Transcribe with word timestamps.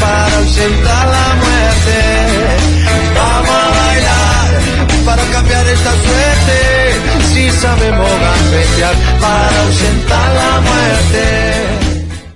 Para 0.00 0.36
ausentar 0.38 1.08
la 1.08 1.34
muerte. 1.36 1.96
Vamos 3.14 3.50
a 3.50 3.68
bailar 3.78 4.48
para 5.04 5.22
cambiar 5.32 5.66
esta 5.66 5.90
suerte. 5.90 6.58
Si 7.32 7.50
sabemos 7.50 8.10
para 9.20 9.62
ausentar 9.62 10.34
la 10.34 10.60
muerte. 10.60 11.88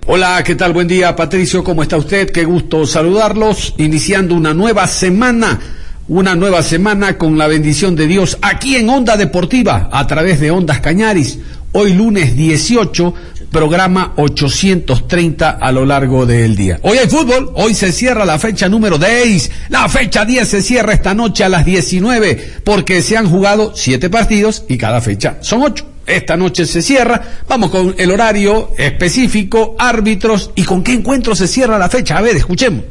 Hola, 0.06 0.42
¿qué 0.45 0.54
tal? 0.54 0.73
Buen 0.73 0.88
día, 0.88 1.14
Patricio. 1.14 1.62
¿Cómo 1.62 1.82
está 1.82 1.96
usted? 1.98 2.30
Qué 2.30 2.45
gusto 2.45 2.87
saludarlos. 2.87 3.74
Iniciando 3.76 4.34
una 4.34 4.54
nueva 4.54 4.87
semana, 4.87 5.60
una 6.09 6.34
nueva 6.34 6.62
semana 6.62 7.18
con 7.18 7.37
la 7.37 7.46
bendición 7.46 7.95
de 7.95 8.06
Dios 8.06 8.38
aquí 8.40 8.76
en 8.76 8.88
Onda 8.88 9.16
Deportiva, 9.16 9.90
a 9.92 10.07
través 10.07 10.40
de 10.40 10.51
Ondas 10.51 10.80
Cañaris. 10.80 11.38
Hoy 11.74 11.95
lunes 11.95 12.37
18, 12.37 13.15
programa 13.51 14.12
830 14.16 15.51
a 15.51 15.73
lo 15.73 15.87
largo 15.87 16.26
del 16.26 16.54
día. 16.54 16.79
Hoy 16.82 16.98
hay 16.98 17.09
fútbol, 17.09 17.51
hoy 17.54 17.74
se 17.74 17.92
cierra 17.92 18.26
la 18.26 18.38
fecha 18.38 18.68
número 18.68 18.98
10, 18.98 19.51
la 19.70 19.88
fecha 19.88 20.26
10 20.26 20.46
se 20.46 20.60
cierra 20.60 20.92
esta 20.92 21.14
noche 21.14 21.45
a 21.45 21.48
las 21.48 21.64
19, 21.64 22.60
porque 22.62 23.01
se 23.01 23.16
han 23.16 23.26
jugado 23.26 23.73
siete 23.74 24.10
partidos 24.10 24.64
y 24.68 24.76
cada 24.76 25.01
fecha 25.01 25.38
son 25.40 25.62
ocho. 25.62 25.87
Esta 26.06 26.37
noche 26.37 26.66
se 26.66 26.82
cierra, 26.82 27.23
vamos 27.48 27.70
con 27.70 27.95
el 27.96 28.10
horario 28.10 28.73
específico, 28.76 29.74
árbitros 29.79 30.51
y 30.54 30.64
con 30.64 30.82
qué 30.82 30.92
encuentro 30.92 31.34
se 31.34 31.48
cierra 31.48 31.79
la 31.79 31.88
fecha. 31.88 32.18
A 32.18 32.20
ver, 32.20 32.36
escuchemos. 32.36 32.84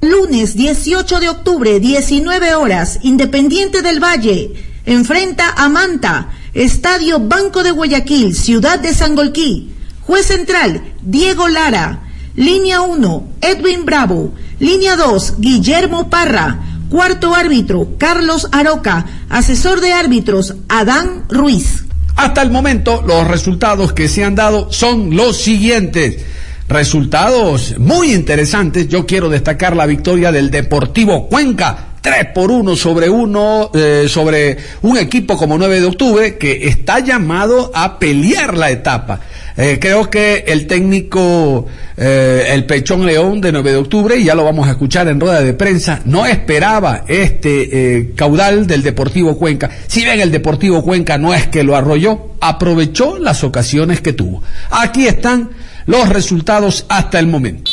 Lunes 0.00 0.54
18 0.54 1.18
de 1.18 1.30
octubre, 1.30 1.80
19 1.80 2.54
horas, 2.54 3.00
Independiente 3.02 3.82
del 3.82 3.98
Valle, 3.98 4.52
enfrenta 4.84 5.54
a 5.56 5.68
Manta, 5.68 6.28
Estadio 6.54 7.18
Banco 7.18 7.64
de 7.64 7.72
Guayaquil, 7.72 8.32
Ciudad 8.32 8.78
de 8.78 8.94
Sangolquí. 8.94 9.74
Juez 10.02 10.26
central, 10.26 10.84
Diego 11.02 11.48
Lara. 11.48 12.04
Línea 12.36 12.80
1, 12.80 13.28
Edwin 13.40 13.84
Bravo. 13.84 14.32
Línea 14.60 14.94
2, 14.94 15.34
Guillermo 15.38 16.08
Parra. 16.08 16.60
Cuarto 16.90 17.34
árbitro, 17.34 17.96
Carlos 17.98 18.48
Aroca. 18.52 19.04
Asesor 19.28 19.80
de 19.80 19.92
árbitros, 19.92 20.54
Adán 20.68 21.24
Ruiz. 21.28 21.84
Hasta 22.14 22.42
el 22.42 22.52
momento, 22.52 23.02
los 23.04 23.26
resultados 23.26 23.92
que 23.92 24.08
se 24.08 24.22
han 24.22 24.36
dado 24.36 24.70
son 24.70 25.16
los 25.16 25.36
siguientes. 25.36 26.24
Resultados 26.68 27.74
muy 27.78 28.12
interesantes. 28.14 28.86
Yo 28.86 29.06
quiero 29.06 29.28
destacar 29.28 29.74
la 29.74 29.86
victoria 29.86 30.30
del 30.30 30.52
Deportivo 30.52 31.28
Cuenca. 31.28 31.93
3 32.04 32.26
por 32.34 32.50
1 32.50 32.76
sobre 32.76 33.08
uno, 33.08 33.70
eh, 33.72 34.04
sobre 34.08 34.58
un 34.82 34.98
equipo 34.98 35.38
como 35.38 35.56
9 35.56 35.80
de 35.80 35.86
octubre 35.86 36.36
que 36.36 36.68
está 36.68 37.00
llamado 37.00 37.72
a 37.74 37.98
pelear 37.98 38.58
la 38.58 38.70
etapa. 38.70 39.20
Eh, 39.56 39.78
creo 39.80 40.10
que 40.10 40.44
el 40.46 40.66
técnico, 40.66 41.64
eh, 41.96 42.48
el 42.50 42.66
Pechón 42.66 43.06
León 43.06 43.40
de 43.40 43.52
9 43.52 43.70
de 43.70 43.76
octubre, 43.78 44.16
y 44.18 44.24
ya 44.24 44.34
lo 44.34 44.44
vamos 44.44 44.68
a 44.68 44.72
escuchar 44.72 45.08
en 45.08 45.18
rueda 45.18 45.40
de 45.40 45.54
prensa, 45.54 46.02
no 46.04 46.26
esperaba 46.26 47.04
este 47.08 48.12
caudal 48.14 48.66
del 48.66 48.82
Deportivo 48.82 49.38
Cuenca. 49.38 49.70
Si 49.86 50.04
bien 50.04 50.20
el 50.20 50.30
Deportivo 50.30 50.82
Cuenca 50.82 51.16
no 51.16 51.32
es 51.32 51.46
que 51.46 51.64
lo 51.64 51.74
arrolló, 51.74 52.32
aprovechó 52.38 53.18
las 53.18 53.42
ocasiones 53.44 54.02
que 54.02 54.12
tuvo. 54.12 54.42
Aquí 54.68 55.06
están 55.06 55.52
los 55.86 56.06
resultados 56.10 56.84
hasta 56.90 57.18
el 57.18 57.28
momento. 57.28 57.70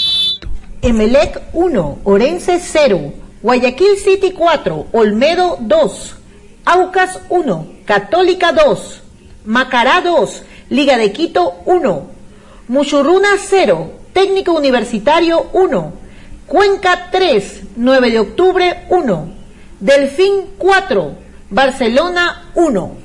Emelec 0.82 1.42
1, 1.52 2.00
Orense 2.06 2.60
0, 2.60 3.14
Guayaquil 3.42 3.98
City 3.98 4.34
4, 4.34 4.88
Olmedo 4.92 5.58
2, 5.62 6.16
Aucas 6.66 7.20
1, 7.30 7.68
Católica 7.86 8.52
2, 8.52 9.02
Macará 9.46 10.02
2, 10.02 10.44
Liga 10.70 10.96
de 10.98 11.12
Quito 11.12 11.56
1, 11.66 12.08
Muchurruna 12.68 13.30
0, 13.40 13.94
Técnico 14.14 14.52
Universitario 14.52 15.48
1, 15.54 15.94
Cuenca 16.46 17.10
3, 17.12 17.62
9 17.78 18.12
de 18.12 18.20
octubre 18.20 18.86
1, 18.90 19.34
Delfín 19.80 20.34
4, 20.60 21.16
Barcelona 21.50 22.52
1. 22.54 22.98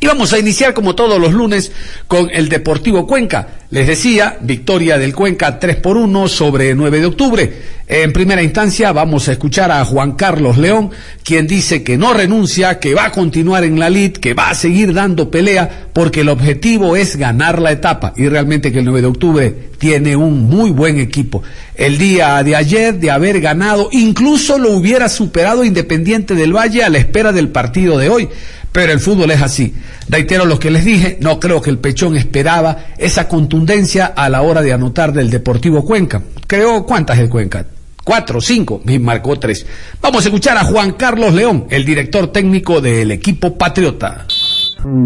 Y 0.00 0.06
vamos 0.08 0.32
a 0.32 0.38
iniciar 0.40 0.74
como 0.74 0.96
todos 0.96 1.20
los 1.20 1.32
lunes 1.32 1.70
con 2.08 2.28
el 2.32 2.48
Deportivo 2.48 3.06
Cuenca. 3.06 3.55
Les 3.68 3.84
decía, 3.84 4.38
victoria 4.42 4.96
del 4.96 5.12
Cuenca 5.12 5.58
3 5.58 5.76
por 5.76 5.96
1 5.96 6.28
sobre 6.28 6.72
9 6.72 7.00
de 7.00 7.06
octubre. 7.06 7.52
En 7.88 8.12
primera 8.12 8.40
instancia 8.40 8.92
vamos 8.92 9.28
a 9.28 9.32
escuchar 9.32 9.72
a 9.72 9.84
Juan 9.84 10.12
Carlos 10.12 10.56
León, 10.56 10.90
quien 11.24 11.48
dice 11.48 11.82
que 11.82 11.96
no 11.96 12.14
renuncia, 12.14 12.78
que 12.78 12.94
va 12.94 13.06
a 13.06 13.12
continuar 13.12 13.64
en 13.64 13.80
la 13.80 13.90
lid, 13.90 14.12
que 14.12 14.34
va 14.34 14.50
a 14.50 14.54
seguir 14.54 14.94
dando 14.94 15.32
pelea, 15.32 15.88
porque 15.92 16.20
el 16.20 16.28
objetivo 16.28 16.94
es 16.94 17.16
ganar 17.16 17.60
la 17.60 17.72
etapa. 17.72 18.12
Y 18.16 18.28
realmente 18.28 18.70
que 18.70 18.78
el 18.78 18.84
9 18.84 19.00
de 19.00 19.06
octubre 19.08 19.56
tiene 19.78 20.14
un 20.14 20.44
muy 20.44 20.70
buen 20.70 20.98
equipo. 20.98 21.42
El 21.74 21.98
día 21.98 22.42
de 22.44 22.54
ayer, 22.54 22.94
de 22.94 23.10
haber 23.10 23.40
ganado, 23.40 23.88
incluso 23.90 24.58
lo 24.58 24.70
hubiera 24.70 25.08
superado 25.08 25.64
Independiente 25.64 26.36
del 26.36 26.54
Valle 26.54 26.84
a 26.84 26.88
la 26.88 26.98
espera 26.98 27.32
del 27.32 27.48
partido 27.48 27.98
de 27.98 28.10
hoy. 28.10 28.28
Pero 28.76 28.92
el 28.92 29.00
fútbol 29.00 29.30
es 29.30 29.40
así. 29.40 29.74
Reitero 30.06 30.44
lo 30.44 30.58
que 30.58 30.70
les 30.70 30.84
dije, 30.84 31.16
no 31.22 31.40
creo 31.40 31.62
que 31.62 31.70
el 31.70 31.78
Pechón 31.78 32.14
esperaba 32.14 32.76
esa 32.98 33.26
contundencia 33.26 34.04
a 34.14 34.28
la 34.28 34.42
hora 34.42 34.60
de 34.60 34.74
anotar 34.74 35.14
del 35.14 35.30
Deportivo 35.30 35.82
Cuenca. 35.82 36.20
Creo, 36.46 36.84
¿cuántas 36.84 37.18
el 37.18 37.30
Cuenca? 37.30 37.64
Cuatro, 38.04 38.38
cinco, 38.38 38.82
y 38.86 38.98
marcó 38.98 39.38
tres. 39.38 39.66
Vamos 40.02 40.26
a 40.26 40.28
escuchar 40.28 40.58
a 40.58 40.64
Juan 40.64 40.92
Carlos 40.92 41.32
León, 41.32 41.66
el 41.70 41.86
director 41.86 42.30
técnico 42.30 42.82
del 42.82 43.12
equipo 43.12 43.56
Patriota. 43.56 44.26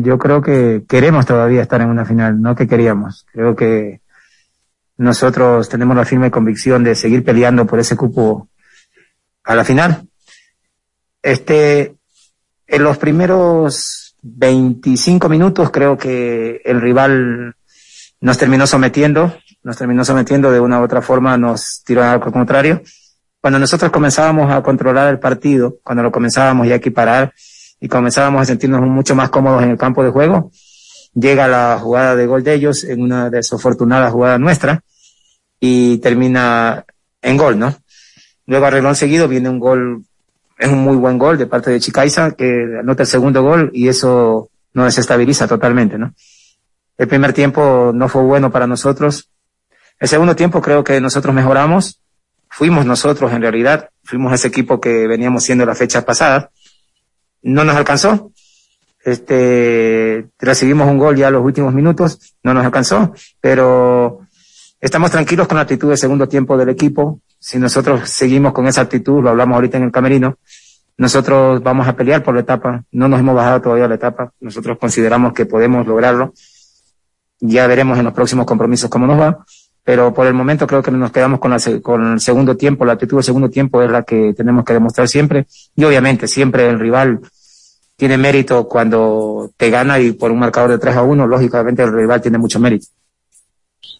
Yo 0.02 0.18
creo 0.18 0.42
que 0.42 0.82
queremos 0.88 1.24
todavía 1.24 1.62
estar 1.62 1.80
en 1.80 1.90
una 1.90 2.04
final, 2.04 2.42
no 2.42 2.56
que 2.56 2.66
queríamos. 2.66 3.24
Creo 3.32 3.54
que 3.54 4.00
nosotros 4.96 5.68
tenemos 5.68 5.96
la 5.96 6.04
firme 6.04 6.32
convicción 6.32 6.82
de 6.82 6.96
seguir 6.96 7.22
peleando 7.22 7.68
por 7.68 7.78
ese 7.78 7.96
cupo 7.96 8.48
a 9.44 9.54
la 9.54 9.64
final. 9.64 10.08
Este, 11.22 11.94
en 12.70 12.84
los 12.84 12.98
primeros 12.98 14.14
25 14.22 15.28
minutos 15.28 15.70
creo 15.70 15.98
que 15.98 16.62
el 16.64 16.80
rival 16.80 17.56
nos 18.20 18.38
terminó 18.38 18.66
sometiendo, 18.66 19.34
nos 19.64 19.76
terminó 19.76 20.04
sometiendo 20.04 20.52
de 20.52 20.60
una 20.60 20.80
u 20.80 20.84
otra 20.84 21.02
forma, 21.02 21.36
nos 21.36 21.82
tiró 21.84 22.04
al 22.04 22.20
contrario. 22.20 22.82
Cuando 23.40 23.58
nosotros 23.58 23.90
comenzábamos 23.90 24.52
a 24.52 24.62
controlar 24.62 25.08
el 25.08 25.18
partido, 25.18 25.78
cuando 25.82 26.02
lo 26.04 26.12
comenzábamos 26.12 26.68
ya 26.68 26.74
a 26.74 26.76
equiparar 26.76 27.34
y 27.80 27.88
comenzábamos 27.88 28.42
a 28.42 28.44
sentirnos 28.44 28.82
mucho 28.82 29.16
más 29.16 29.30
cómodos 29.30 29.62
en 29.64 29.70
el 29.70 29.78
campo 29.78 30.04
de 30.04 30.10
juego, 30.10 30.52
llega 31.14 31.48
la 31.48 31.78
jugada 31.80 32.14
de 32.14 32.26
gol 32.26 32.44
de 32.44 32.54
ellos 32.54 32.84
en 32.84 33.02
una 33.02 33.30
desafortunada 33.30 34.10
jugada 34.10 34.38
nuestra 34.38 34.84
y 35.58 35.98
termina 35.98 36.84
en 37.20 37.36
gol, 37.36 37.58
¿no? 37.58 37.74
Luego 38.46 38.66
arreglón 38.66 38.94
seguido 38.94 39.26
viene 39.26 39.48
un 39.48 39.58
gol 39.58 40.04
es 40.60 40.68
un 40.68 40.80
muy 40.80 40.96
buen 40.96 41.16
gol 41.16 41.38
de 41.38 41.46
parte 41.46 41.70
de 41.70 41.80
Chicaiza, 41.80 42.32
que 42.32 42.78
anota 42.80 43.04
el 43.04 43.06
segundo 43.06 43.42
gol 43.42 43.70
y 43.72 43.88
eso 43.88 44.50
nos 44.74 44.84
desestabiliza 44.84 45.48
totalmente, 45.48 45.96
¿no? 45.96 46.12
El 46.98 47.08
primer 47.08 47.32
tiempo 47.32 47.92
no 47.94 48.10
fue 48.10 48.22
bueno 48.22 48.52
para 48.52 48.66
nosotros. 48.66 49.30
El 49.98 50.06
segundo 50.06 50.36
tiempo 50.36 50.60
creo 50.60 50.84
que 50.84 51.00
nosotros 51.00 51.34
mejoramos. 51.34 52.02
Fuimos 52.50 52.84
nosotros 52.84 53.32
en 53.32 53.40
realidad, 53.40 53.88
fuimos 54.04 54.34
ese 54.34 54.48
equipo 54.48 54.80
que 54.80 55.06
veníamos 55.06 55.44
siendo 55.44 55.64
la 55.64 55.74
fecha 55.74 56.04
pasada. 56.04 56.50
No 57.40 57.64
nos 57.64 57.76
alcanzó. 57.76 58.30
Este, 59.02 60.26
recibimos 60.38 60.88
un 60.88 60.98
gol 60.98 61.16
ya 61.16 61.30
los 61.30 61.42
últimos 61.42 61.72
minutos, 61.72 62.34
no 62.42 62.52
nos 62.52 62.66
alcanzó, 62.66 63.14
pero 63.40 64.20
estamos 64.78 65.10
tranquilos 65.10 65.48
con 65.48 65.56
la 65.56 65.62
actitud 65.62 65.88
del 65.88 65.96
segundo 65.96 66.28
tiempo 66.28 66.58
del 66.58 66.68
equipo 66.68 67.22
si 67.40 67.58
nosotros 67.58 68.08
seguimos 68.08 68.52
con 68.52 68.66
esa 68.66 68.82
actitud, 68.82 69.22
lo 69.22 69.30
hablamos 69.30 69.56
ahorita 69.56 69.78
en 69.78 69.84
el 69.84 69.92
camerino, 69.92 70.36
nosotros 70.98 71.62
vamos 71.62 71.88
a 71.88 71.96
pelear 71.96 72.22
por 72.22 72.34
la 72.34 72.42
etapa, 72.42 72.84
no 72.92 73.08
nos 73.08 73.18
hemos 73.18 73.34
bajado 73.34 73.62
todavía 73.62 73.88
la 73.88 73.94
etapa, 73.94 74.32
nosotros 74.40 74.76
consideramos 74.78 75.32
que 75.32 75.46
podemos 75.46 75.86
lograrlo, 75.86 76.34
ya 77.40 77.66
veremos 77.66 77.98
en 77.98 78.04
los 78.04 78.12
próximos 78.12 78.44
compromisos 78.44 78.90
cómo 78.90 79.06
nos 79.06 79.18
va, 79.18 79.44
pero 79.82 80.12
por 80.12 80.26
el 80.26 80.34
momento 80.34 80.66
creo 80.66 80.82
que 80.82 80.90
nos 80.90 81.10
quedamos 81.10 81.40
con, 81.40 81.50
la, 81.50 81.58
con 81.82 82.12
el 82.12 82.20
segundo 82.20 82.56
tiempo, 82.58 82.84
la 82.84 82.92
actitud 82.92 83.16
del 83.16 83.24
segundo 83.24 83.48
tiempo 83.48 83.82
es 83.82 83.90
la 83.90 84.02
que 84.02 84.34
tenemos 84.34 84.62
que 84.62 84.74
demostrar 84.74 85.08
siempre 85.08 85.46
y 85.74 85.84
obviamente 85.84 86.28
siempre 86.28 86.68
el 86.68 86.78
rival 86.78 87.20
tiene 87.96 88.18
mérito 88.18 88.68
cuando 88.68 89.50
te 89.56 89.70
gana 89.70 89.98
y 89.98 90.12
por 90.12 90.30
un 90.30 90.38
marcador 90.38 90.70
de 90.70 90.78
3 90.78 90.96
a 90.96 91.02
1, 91.02 91.26
lógicamente 91.26 91.82
el 91.82 91.92
rival 91.92 92.20
tiene 92.20 92.36
mucho 92.36 92.60
mérito. 92.60 92.86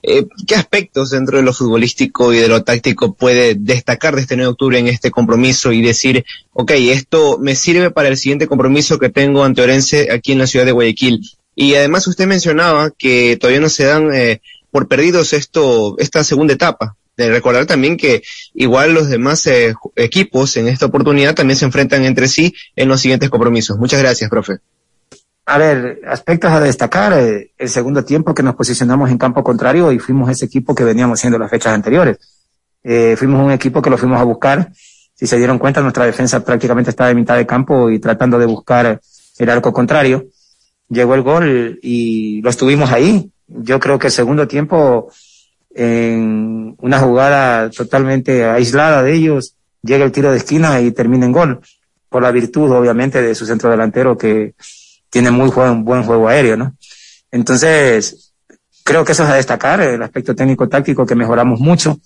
Eh, 0.03 0.27
¿Qué 0.47 0.55
aspectos 0.55 1.11
dentro 1.11 1.37
de 1.37 1.43
lo 1.43 1.53
futbolístico 1.53 2.33
y 2.33 2.39
de 2.39 2.49
lo 2.49 2.63
táctico 2.63 3.15
puede 3.15 3.55
destacar 3.55 4.15
de 4.15 4.23
este 4.23 4.37
9 4.37 4.47
de 4.47 4.53
octubre 4.53 4.79
en 4.79 4.87
este 4.89 5.11
compromiso 5.11 5.73
y 5.73 5.83
decir, 5.83 6.25
ok, 6.53 6.73
esto 6.77 7.39
me 7.39 7.55
sirve 7.55 7.91
para 7.91 8.09
el 8.09 8.17
siguiente 8.17 8.47
compromiso 8.47 8.99
que 8.99 9.11
tengo 9.11 9.45
ante 9.45 9.63
Orense 9.63 10.11
aquí 10.11 10.33
en 10.33 10.39
la 10.39 10.47
ciudad 10.47 10.65
de 10.65 10.73
Guayaquil? 10.73 11.21
Y 11.55 11.75
además 11.75 12.07
usted 12.07 12.27
mencionaba 12.27 12.91
que 12.91 13.37
todavía 13.37 13.61
no 13.61 13.69
se 13.69 13.85
dan 13.85 14.15
eh, 14.15 14.41
por 14.71 14.89
perdidos 14.89 15.33
esto, 15.33 15.97
esta 15.99 16.25
segunda 16.25 16.55
etapa. 16.55 16.97
De 17.17 17.29
recordar 17.29 17.67
también 17.67 17.99
que 17.99 18.23
igual 18.55 18.95
los 18.95 19.11
demás 19.11 19.47
eh, 19.47 19.75
equipos 19.97 20.57
en 20.57 20.69
esta 20.69 20.87
oportunidad 20.87 21.35
también 21.35 21.59
se 21.59 21.67
enfrentan 21.67 22.07
entre 22.07 22.29
sí 22.29 22.55
en 22.77 22.89
los 22.89 23.03
siguientes 23.03 23.29
compromisos. 23.29 23.77
Muchas 23.77 24.01
gracias, 24.01 24.31
profe. 24.31 24.61
A 25.51 25.59
ver, 25.59 26.01
aspectos 26.07 26.53
a 26.53 26.61
destacar, 26.61 27.13
eh, 27.13 27.51
el 27.59 27.69
segundo 27.69 28.05
tiempo 28.05 28.33
que 28.33 28.43
nos 28.45 28.55
posicionamos 28.55 29.11
en 29.11 29.19
campo 29.19 29.43
contrario 29.43 29.91
y 29.91 29.99
fuimos 29.99 30.31
ese 30.31 30.45
equipo 30.45 30.77
que 30.77 30.85
veníamos 30.85 31.19
siendo 31.19 31.41
las 31.41 31.51
fechas 31.51 31.75
anteriores. 31.75 32.19
Eh, 32.85 33.17
fuimos 33.19 33.45
un 33.45 33.51
equipo 33.51 33.83
que 33.83 33.91
lo 33.91 33.99
fuimos 33.99 34.21
a 34.21 34.23
buscar. 34.23 34.71
Si 35.13 35.27
se 35.27 35.39
dieron 35.39 35.59
cuenta, 35.59 35.81
nuestra 35.81 36.07
defensa 36.07 36.45
prácticamente 36.45 36.91
estaba 36.91 37.11
en 37.11 37.17
mitad 37.17 37.37
de 37.37 37.47
campo 37.47 37.91
y 37.91 37.99
tratando 37.99 38.39
de 38.39 38.47
buscar 38.47 39.01
el 39.39 39.51
arco 39.51 39.73
contrario. 39.73 40.27
Llegó 40.89 41.17
el 41.17 41.23
gol 41.23 41.81
y 41.83 42.41
lo 42.43 42.51
estuvimos 42.51 42.93
ahí. 42.93 43.33
Yo 43.49 43.81
creo 43.81 43.99
que 43.99 44.07
el 44.07 44.13
segundo 44.13 44.47
tiempo, 44.47 45.11
en 45.75 46.77
una 46.79 47.01
jugada 47.01 47.71
totalmente 47.71 48.45
aislada 48.45 49.03
de 49.03 49.15
ellos, 49.15 49.57
llega 49.83 50.05
el 50.05 50.13
tiro 50.13 50.31
de 50.31 50.37
esquina 50.37 50.81
y 50.81 50.93
termina 50.93 51.27
en 51.27 51.33
gol. 51.33 51.61
Por 52.09 52.23
la 52.23 52.31
virtud, 52.31 52.71
obviamente, 52.71 53.21
de 53.21 53.35
su 53.35 53.47
centro 53.47 53.69
delantero 53.69 54.17
que 54.17 54.55
tiene 55.11 55.31
muy 55.31 55.51
buen, 55.51 56.05
juego 56.05 56.29
aéreo, 56.29 56.57
¿no? 56.57 56.75
Entonces, 57.31 58.33
creo 58.85 59.05
que 59.05 59.13
eso 59.13 59.25
es 59.25 59.31
a 59.31 59.35
destacar, 59.35 59.81
el 59.81 60.03
aspecto 60.03 60.35
técnico-táctico 60.35 61.05
que 61.05 61.15
mejoramos 61.15 61.61
mucho. 61.61 61.99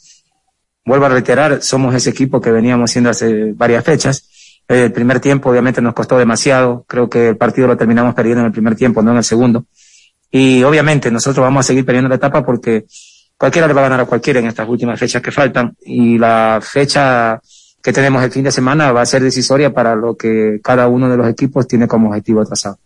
Vuelvo 0.85 1.07
a 1.07 1.11
reiterar, 1.11 1.63
somos 1.63 1.95
ese 1.95 2.11
equipo 2.11 2.41
que 2.41 2.51
veníamos 2.51 2.91
siendo 2.91 3.11
hace 3.11 3.53
varias 3.53 3.85
fechas. 3.85 4.29
El 4.67 4.93
primer 4.93 5.21
tiempo 5.21 5.51
obviamente 5.51 5.81
nos 5.81 5.95
costó 5.95 6.19
demasiado, 6.19 6.85
creo 6.89 7.09
que 7.09 7.29
el 7.29 7.37
partido 7.37 7.69
lo 7.69 7.77
terminamos 7.77 8.15
perdiendo 8.15 8.41
en 8.41 8.47
el 8.47 8.53
primer 8.53 8.75
tiempo, 8.75 9.03
no 9.03 9.13
en 9.13 9.19
el 9.19 9.25
segundo. 9.25 9.67
Y 10.31 10.63
obviamente 10.63 11.11
nosotros 11.11 11.45
vamos 11.45 11.61
a 11.65 11.69
seguir 11.69 11.85
perdiendo 11.85 12.09
la 12.09 12.17
etapa 12.17 12.45
porque 12.45 12.87
cualquiera 13.37 13.69
le 13.69 13.75
va 13.75 13.83
a 13.83 13.85
ganar 13.85 14.01
a 14.01 14.07
cualquiera 14.07 14.41
en 14.41 14.47
estas 14.47 14.69
últimas 14.69 14.99
fechas 14.99 15.23
que 15.23 15.31
faltan. 15.31 15.77
Y 15.85 16.19
la 16.19 16.61
fecha 16.63 17.41
que 17.83 17.93
tenemos 17.93 18.23
el 18.25 18.33
fin 18.33 18.45
de 18.45 18.51
semana 18.51 18.93
va 18.93 19.03
a 19.03 19.07
ser 19.07 19.23
decisoria 19.23 19.73
para 19.73 19.95
lo 19.95 20.17
que 20.17 20.61
cada 20.63 20.89
uno 20.89 21.11
de 21.11 21.19
los 21.19 21.29
equipos 21.29 21.69
tiene 21.69 21.87
como 21.87 22.09
objetivo 22.09 22.45
trazado 22.45 22.79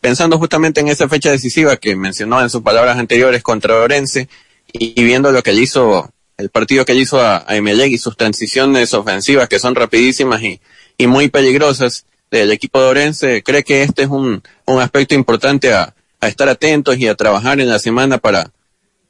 pensando 0.00 0.38
justamente 0.38 0.80
en 0.80 0.88
esa 0.88 1.08
fecha 1.08 1.30
decisiva 1.30 1.76
que 1.76 1.96
mencionó 1.96 2.40
en 2.40 2.50
sus 2.50 2.62
palabras 2.62 2.98
anteriores 2.98 3.42
contra 3.42 3.76
Orense 3.76 4.28
y, 4.72 5.02
viendo 5.02 5.32
lo 5.32 5.42
que 5.42 5.52
hizo, 5.54 6.10
el 6.36 6.50
partido 6.50 6.84
que 6.84 6.94
hizo 6.94 7.20
a, 7.20 7.44
a 7.46 7.56
y 7.56 7.98
sus 7.98 8.16
transiciones 8.16 8.94
ofensivas 8.94 9.48
que 9.48 9.58
son 9.58 9.74
rapidísimas 9.74 10.42
y, 10.42 10.60
muy 11.06 11.28
peligrosas 11.28 12.06
del 12.30 12.50
equipo 12.50 12.80
de 12.80 12.88
Orense, 12.88 13.42
¿cree 13.42 13.62
que 13.62 13.82
este 13.82 14.02
es 14.02 14.08
un, 14.08 14.42
aspecto 14.80 15.14
importante 15.14 15.72
a, 15.72 15.94
estar 16.20 16.48
atentos 16.48 16.98
y 16.98 17.06
a 17.06 17.14
trabajar 17.14 17.60
en 17.60 17.68
la 17.68 17.78
semana 17.78 18.18
para, 18.18 18.50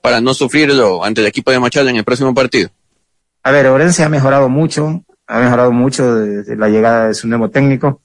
para 0.02 0.20
no 0.20 0.34
sufrirlo 0.34 1.02
ante 1.04 1.22
el 1.22 1.26
equipo 1.26 1.50
de 1.50 1.58
Machado 1.58 1.88
en 1.88 1.96
el 1.96 2.04
próximo 2.04 2.34
partido? 2.34 2.68
A 3.42 3.50
ver, 3.50 3.66
Orense 3.66 4.04
ha 4.04 4.10
mejorado 4.10 4.50
mucho, 4.50 5.04
ha 5.26 5.40
mejorado 5.40 5.72
mucho 5.72 6.16
desde 6.16 6.54
la 6.56 6.68
llegada 6.68 7.08
de 7.08 7.14
su 7.14 7.26
nuevo 7.26 7.48
técnico 7.48 8.02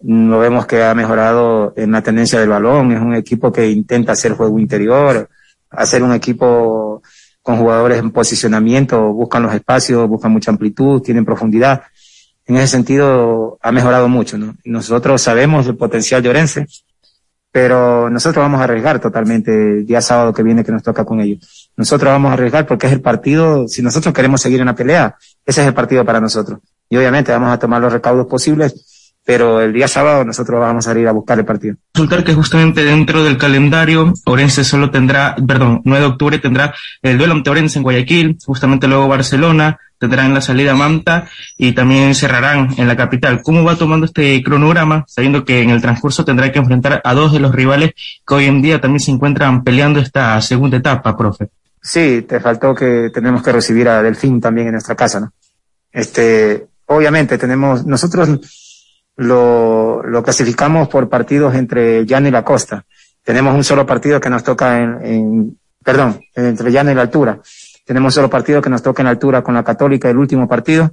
lo 0.00 0.38
vemos 0.38 0.66
que 0.66 0.82
ha 0.82 0.94
mejorado 0.94 1.72
en 1.76 1.92
la 1.92 2.02
tendencia 2.02 2.38
del 2.38 2.48
balón, 2.48 2.92
es 2.92 3.00
un 3.00 3.14
equipo 3.14 3.52
que 3.52 3.70
intenta 3.70 4.12
hacer 4.12 4.32
juego 4.32 4.58
interior, 4.58 5.28
hacer 5.70 6.02
un 6.02 6.12
equipo 6.12 7.02
con 7.42 7.58
jugadores 7.58 7.98
en 7.98 8.10
posicionamiento, 8.10 9.12
buscan 9.12 9.42
los 9.42 9.54
espacios, 9.54 10.08
buscan 10.08 10.32
mucha 10.32 10.50
amplitud, 10.50 11.02
tienen 11.02 11.24
profundidad. 11.24 11.82
En 12.46 12.56
ese 12.56 12.68
sentido 12.68 13.58
ha 13.62 13.72
mejorado 13.72 14.08
mucho, 14.08 14.38
¿no? 14.38 14.56
Nosotros 14.64 15.22
sabemos 15.22 15.66
el 15.66 15.76
potencial 15.76 16.22
de 16.22 16.66
pero 17.50 18.10
nosotros 18.10 18.42
vamos 18.42 18.60
a 18.60 18.64
arriesgar 18.64 18.98
totalmente 18.98 19.52
el 19.52 19.86
día 19.86 20.00
sábado 20.00 20.32
que 20.32 20.42
viene 20.42 20.64
que 20.64 20.72
nos 20.72 20.82
toca 20.82 21.04
con 21.04 21.20
ellos. 21.20 21.70
Nosotros 21.76 22.10
vamos 22.10 22.30
a 22.30 22.34
arriesgar 22.34 22.66
porque 22.66 22.88
es 22.88 22.92
el 22.92 23.00
partido, 23.00 23.68
si 23.68 23.80
nosotros 23.80 24.12
queremos 24.12 24.40
seguir 24.40 24.60
en 24.60 24.66
la 24.66 24.74
pelea, 24.74 25.16
ese 25.46 25.60
es 25.60 25.66
el 25.68 25.74
partido 25.74 26.04
para 26.04 26.20
nosotros. 26.20 26.58
Y 26.88 26.96
obviamente 26.96 27.30
vamos 27.30 27.50
a 27.50 27.58
tomar 27.58 27.80
los 27.80 27.92
recaudos 27.92 28.26
posibles 28.26 28.93
pero 29.24 29.60
el 29.60 29.72
día 29.72 29.88
sábado 29.88 30.24
nosotros 30.24 30.60
vamos 30.60 30.86
a 30.86 30.98
ir 30.98 31.08
a 31.08 31.12
buscar 31.12 31.38
el 31.38 31.44
partido. 31.44 31.76
Resultar 31.94 32.24
que 32.24 32.34
justamente 32.34 32.84
dentro 32.84 33.24
del 33.24 33.38
calendario, 33.38 34.12
Orense 34.26 34.64
solo 34.64 34.90
tendrá, 34.90 35.34
perdón, 35.46 35.80
9 35.84 36.00
de 36.00 36.10
octubre 36.12 36.38
tendrá 36.38 36.74
el 37.02 37.16
duelo 37.16 37.32
ante 37.32 37.50
Orense 37.50 37.78
en 37.78 37.82
Guayaquil, 37.84 38.36
justamente 38.44 38.86
luego 38.86 39.08
Barcelona, 39.08 39.78
tendrán 39.98 40.34
la 40.34 40.42
salida 40.42 40.74
Manta 40.74 41.28
y 41.56 41.72
también 41.72 42.14
cerrarán 42.14 42.74
en 42.76 42.86
la 42.86 42.96
capital. 42.96 43.40
¿Cómo 43.42 43.64
va 43.64 43.76
tomando 43.76 44.04
este 44.04 44.42
cronograma, 44.42 45.04
sabiendo 45.08 45.44
que 45.44 45.62
en 45.62 45.70
el 45.70 45.80
transcurso 45.80 46.24
tendrá 46.24 46.52
que 46.52 46.58
enfrentar 46.58 47.00
a 47.02 47.14
dos 47.14 47.32
de 47.32 47.40
los 47.40 47.54
rivales 47.54 47.92
que 48.26 48.34
hoy 48.34 48.44
en 48.44 48.60
día 48.60 48.80
también 48.80 49.00
se 49.00 49.10
encuentran 49.10 49.64
peleando 49.64 50.00
esta 50.00 50.40
segunda 50.42 50.76
etapa, 50.76 51.16
profe? 51.16 51.48
Sí, 51.80 52.24
te 52.28 52.40
faltó 52.40 52.74
que 52.74 53.10
tenemos 53.12 53.42
que 53.42 53.52
recibir 53.52 53.88
a 53.88 54.02
Delfín 54.02 54.40
también 54.40 54.68
en 54.68 54.72
nuestra 54.72 54.94
casa, 54.94 55.20
¿no? 55.20 55.32
Este, 55.92 56.66
obviamente 56.86 57.38
tenemos, 57.38 57.86
nosotros 57.86 58.40
lo, 59.16 60.02
lo 60.02 60.22
clasificamos 60.22 60.88
por 60.88 61.08
partidos 61.08 61.54
entre 61.54 62.04
Llano 62.06 62.28
y 62.28 62.30
la 62.30 62.44
costa. 62.44 62.84
Tenemos 63.22 63.54
un 63.54 63.64
solo 63.64 63.86
partido 63.86 64.20
que 64.20 64.30
nos 64.30 64.42
toca 64.42 64.80
en, 64.82 65.06
en 65.06 65.58
perdón, 65.82 66.20
entre 66.34 66.70
Llano 66.72 66.90
y 66.90 66.94
la 66.94 67.02
altura. 67.02 67.40
Tenemos 67.84 68.12
un 68.12 68.14
solo 68.14 68.30
partido 68.30 68.62
que 68.62 68.70
nos 68.70 68.82
toca 68.82 69.02
en 69.02 69.08
altura 69.08 69.42
con 69.42 69.54
la 69.54 69.62
Católica, 69.62 70.08
el 70.08 70.16
último 70.16 70.48
partido. 70.48 70.90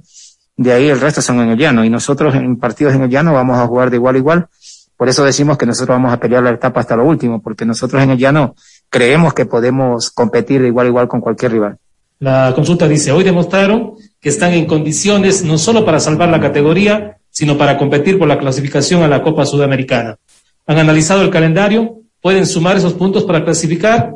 De 0.56 0.72
ahí 0.72 0.88
el 0.88 1.00
resto 1.00 1.22
son 1.22 1.40
en 1.40 1.48
el 1.50 1.58
llano. 1.58 1.84
Y 1.84 1.90
nosotros 1.90 2.34
en 2.34 2.58
partidos 2.58 2.94
en 2.94 3.02
el 3.02 3.10
llano 3.10 3.32
vamos 3.32 3.58
a 3.58 3.66
jugar 3.66 3.90
de 3.90 3.96
igual 3.96 4.16
a 4.16 4.18
igual. 4.18 4.48
Por 4.96 5.08
eso 5.08 5.24
decimos 5.24 5.56
que 5.56 5.66
nosotros 5.66 5.96
vamos 5.96 6.12
a 6.12 6.20
pelear 6.20 6.42
la 6.42 6.50
etapa 6.50 6.80
hasta 6.80 6.94
lo 6.94 7.04
último, 7.04 7.40
porque 7.42 7.64
nosotros 7.64 8.02
en 8.02 8.10
el 8.10 8.18
llano 8.18 8.54
creemos 8.90 9.32
que 9.32 9.46
podemos 9.46 10.10
competir 10.10 10.60
de 10.60 10.68
igual 10.68 10.86
a 10.86 10.88
igual 10.90 11.08
con 11.08 11.20
cualquier 11.20 11.52
rival. 11.52 11.78
La 12.18 12.52
consulta 12.54 12.86
dice, 12.86 13.10
hoy 13.10 13.24
demostraron 13.24 13.94
que 14.20 14.28
están 14.28 14.52
en 14.52 14.66
condiciones 14.66 15.42
no 15.42 15.58
solo 15.58 15.84
para 15.84 15.98
salvar 15.98 16.28
la 16.28 16.40
categoría, 16.40 17.16
sino 17.32 17.58
para 17.58 17.76
competir 17.78 18.18
por 18.18 18.28
la 18.28 18.38
clasificación 18.38 19.02
a 19.02 19.08
la 19.08 19.22
Copa 19.22 19.44
Sudamericana. 19.44 20.18
Han 20.66 20.78
analizado 20.78 21.22
el 21.22 21.30
calendario, 21.30 21.96
pueden 22.20 22.46
sumar 22.46 22.76
esos 22.76 22.92
puntos 22.92 23.24
para 23.24 23.42
clasificar. 23.42 24.12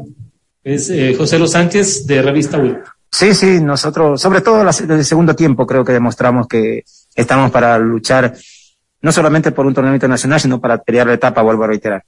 Es 0.62 0.90
eh, 0.90 1.14
José 1.16 1.38
Los 1.38 1.52
Sánchez 1.52 2.06
de 2.06 2.22
Revista 2.22 2.58
WIP. 2.58 2.76
Sí, 3.10 3.34
sí, 3.34 3.60
nosotros, 3.60 4.20
sobre 4.20 4.42
todo 4.42 4.62
desde 4.64 4.94
el 4.94 5.04
segundo 5.04 5.34
tiempo, 5.34 5.66
creo 5.66 5.84
que 5.84 5.92
demostramos 5.92 6.46
que 6.46 6.84
estamos 7.14 7.50
para 7.50 7.78
luchar 7.78 8.34
no 9.00 9.12
solamente 9.12 9.52
por 9.52 9.64
un 9.64 9.72
torneo 9.72 9.94
internacional, 9.94 10.38
sino 10.38 10.60
para 10.60 10.82
pelear 10.82 11.06
la 11.06 11.14
etapa, 11.14 11.40
vuelvo 11.40 11.64
a 11.64 11.68
reiterar. 11.68 12.04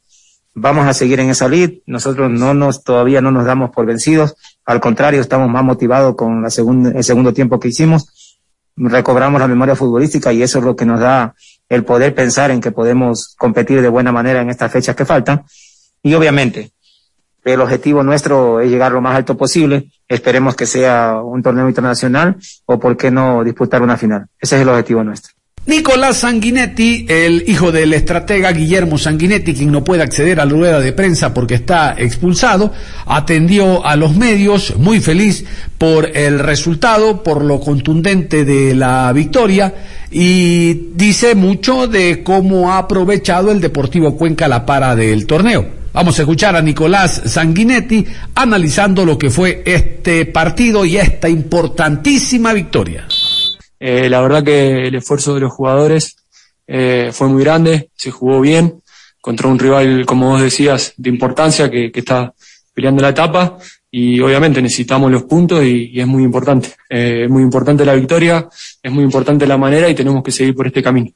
Vamos 0.54 0.86
a 0.86 0.92
seguir 0.92 1.20
en 1.20 1.30
esa 1.30 1.48
lead, 1.48 1.70
nosotros 1.86 2.30
no 2.30 2.52
nos, 2.52 2.82
todavía 2.82 3.20
no 3.20 3.30
nos 3.30 3.46
damos 3.46 3.70
por 3.70 3.86
vencidos, 3.86 4.34
al 4.66 4.80
contrario, 4.80 5.20
estamos 5.20 5.48
más 5.48 5.62
motivados 5.64 6.16
con 6.16 6.44
el 6.44 7.04
segundo 7.04 7.32
tiempo 7.32 7.60
que 7.60 7.68
hicimos 7.68 8.17
recobramos 8.78 9.40
la 9.40 9.48
memoria 9.48 9.76
futbolística 9.76 10.32
y 10.32 10.42
eso 10.42 10.58
es 10.58 10.64
lo 10.64 10.76
que 10.76 10.86
nos 10.86 11.00
da 11.00 11.34
el 11.68 11.84
poder 11.84 12.14
pensar 12.14 12.50
en 12.50 12.60
que 12.60 12.70
podemos 12.70 13.34
competir 13.36 13.82
de 13.82 13.88
buena 13.88 14.12
manera 14.12 14.40
en 14.40 14.50
estas 14.50 14.72
fechas 14.72 14.96
que 14.96 15.04
faltan. 15.04 15.44
Y 16.02 16.14
obviamente, 16.14 16.70
el 17.44 17.60
objetivo 17.60 18.02
nuestro 18.02 18.60
es 18.60 18.70
llegar 18.70 18.92
lo 18.92 19.00
más 19.00 19.16
alto 19.16 19.36
posible. 19.36 19.90
Esperemos 20.06 20.54
que 20.54 20.66
sea 20.66 21.20
un 21.22 21.42
torneo 21.42 21.68
internacional 21.68 22.36
o, 22.66 22.78
por 22.78 22.96
qué 22.96 23.10
no, 23.10 23.42
disputar 23.44 23.82
una 23.82 23.96
final. 23.96 24.26
Ese 24.38 24.56
es 24.56 24.62
el 24.62 24.68
objetivo 24.68 25.02
nuestro. 25.04 25.37
Nicolás 25.66 26.18
Sanguinetti, 26.18 27.04
el 27.08 27.44
hijo 27.46 27.70
del 27.70 27.92
estratega 27.92 28.52
Guillermo 28.52 28.96
Sanguinetti, 28.96 29.54
quien 29.54 29.70
no 29.70 29.84
puede 29.84 30.02
acceder 30.02 30.40
a 30.40 30.46
la 30.46 30.50
rueda 30.50 30.80
de 30.80 30.92
prensa 30.92 31.34
porque 31.34 31.54
está 31.54 31.94
expulsado, 31.98 32.72
atendió 33.06 33.84
a 33.84 33.96
los 33.96 34.16
medios 34.16 34.76
muy 34.76 35.00
feliz 35.00 35.44
por 35.76 36.16
el 36.16 36.38
resultado, 36.38 37.22
por 37.22 37.44
lo 37.44 37.60
contundente 37.60 38.44
de 38.44 38.74
la 38.74 39.12
victoria 39.12 39.74
y 40.10 40.92
dice 40.94 41.34
mucho 41.34 41.86
de 41.86 42.22
cómo 42.22 42.72
ha 42.72 42.78
aprovechado 42.78 43.52
el 43.52 43.60
Deportivo 43.60 44.16
Cuenca 44.16 44.48
la 44.48 44.64
para 44.64 44.96
del 44.96 45.26
torneo. 45.26 45.78
Vamos 45.92 46.18
a 46.18 46.22
escuchar 46.22 46.54
a 46.54 46.62
Nicolás 46.62 47.22
Sanguinetti 47.26 48.06
analizando 48.34 49.04
lo 49.04 49.18
que 49.18 49.30
fue 49.30 49.62
este 49.66 50.26
partido 50.26 50.84
y 50.84 50.96
esta 50.96 51.28
importantísima 51.28 52.52
victoria. 52.52 53.06
Eh, 53.80 54.08
la 54.08 54.20
verdad 54.20 54.42
que 54.42 54.88
el 54.88 54.94
esfuerzo 54.94 55.34
de 55.34 55.40
los 55.40 55.52
jugadores 55.52 56.16
eh, 56.66 57.10
fue 57.12 57.28
muy 57.28 57.42
grande, 57.42 57.90
se 57.94 58.10
jugó 58.10 58.40
bien 58.40 58.82
contra 59.20 59.48
un 59.48 59.58
rival, 59.58 60.04
como 60.06 60.30
vos 60.30 60.40
decías, 60.40 60.92
de 60.96 61.10
importancia 61.10 61.70
que, 61.70 61.90
está 61.94 62.32
peleando 62.74 63.02
la 63.02 63.10
etapa. 63.10 63.58
y 63.90 64.20
obviamente 64.20 64.60
necesitamos 64.60 65.10
los 65.10 65.22
puntos 65.24 65.64
y, 65.64 65.98
es 65.98 66.06
muy 66.06 66.22
importante. 66.22 66.74
Eh, 66.90 67.24
es 67.24 67.30
muy 67.30 67.42
importante 67.42 67.84
la 67.84 67.94
victoria, 67.94 68.48
es 68.82 68.92
muy 68.92 69.04
importante 69.04 69.46
la 69.46 69.56
manera 69.56 69.88
y 69.88 69.94
tenemos 69.94 70.22
que 70.22 70.30
seguir 70.30 70.54
por 70.54 70.66
este 70.66 70.82
camino. 70.82 71.10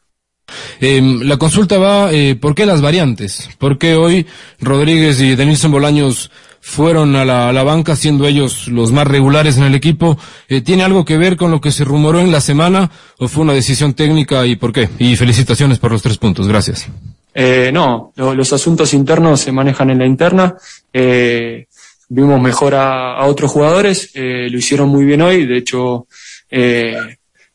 Em, 0.80 1.20
la 1.22 1.36
consulta 1.36 1.78
va, 1.78 2.12
eh, 2.12 2.34
¿por 2.34 2.54
qué 2.54 2.66
las 2.66 2.80
variantes? 2.80 3.48
¿Por 3.58 3.78
qué 3.78 3.94
hoy 3.94 4.26
Rodríguez 4.60 5.20
y 5.20 5.36
Denilson 5.36 5.70
Bolaños 5.70 6.30
fueron 6.62 7.14
a 7.16 7.24
la, 7.24 7.62
banca, 7.62 7.96
siendo 7.96 8.26
ellos 8.26 8.68
los 8.68 8.92
más 8.92 9.06
regulares 9.06 9.58
en 9.58 9.64
el 9.64 9.74
equipo? 9.74 10.16
Eh, 10.48 10.62
¿Tiene 10.62 10.84
algo 10.84 11.04
que 11.04 11.18
ver 11.18 11.36
con 11.36 11.50
lo 11.50 11.60
que 11.60 11.72
se 11.72 11.84
rumoró 11.84 12.20
en 12.20 12.32
la 12.32 12.40
semana 12.40 12.90
o 13.18 13.28
fue 13.28 13.42
una 13.42 13.52
decisión 13.52 13.92
técnica 13.92 14.46
y 14.46 14.56
por 14.56 14.72
qué? 14.72 14.88
Y 14.98 15.16
felicitaciones 15.16 15.78
por 15.78 15.92
los 15.92 16.00
tres 16.00 16.16
puntos. 16.16 16.48
Gracias. 16.48 16.88
Eh, 17.34 17.70
no, 17.72 18.12
los 18.16 18.52
asuntos 18.52 18.94
internos 18.94 19.40
se 19.40 19.52
manejan 19.52 19.90
en 19.90 19.98
la 19.98 20.06
interna. 20.06 20.54
Eh, 20.92 21.66
vimos 22.08 22.40
mejor 22.40 22.74
a, 22.74 23.24
otros 23.26 23.50
jugadores, 23.50 24.10
eh, 24.14 24.48
lo 24.50 24.58
hicieron 24.58 24.88
muy 24.88 25.04
bien 25.04 25.22
hoy. 25.22 25.46
De 25.46 25.56
hecho, 25.56 26.06
eh, 26.50 26.94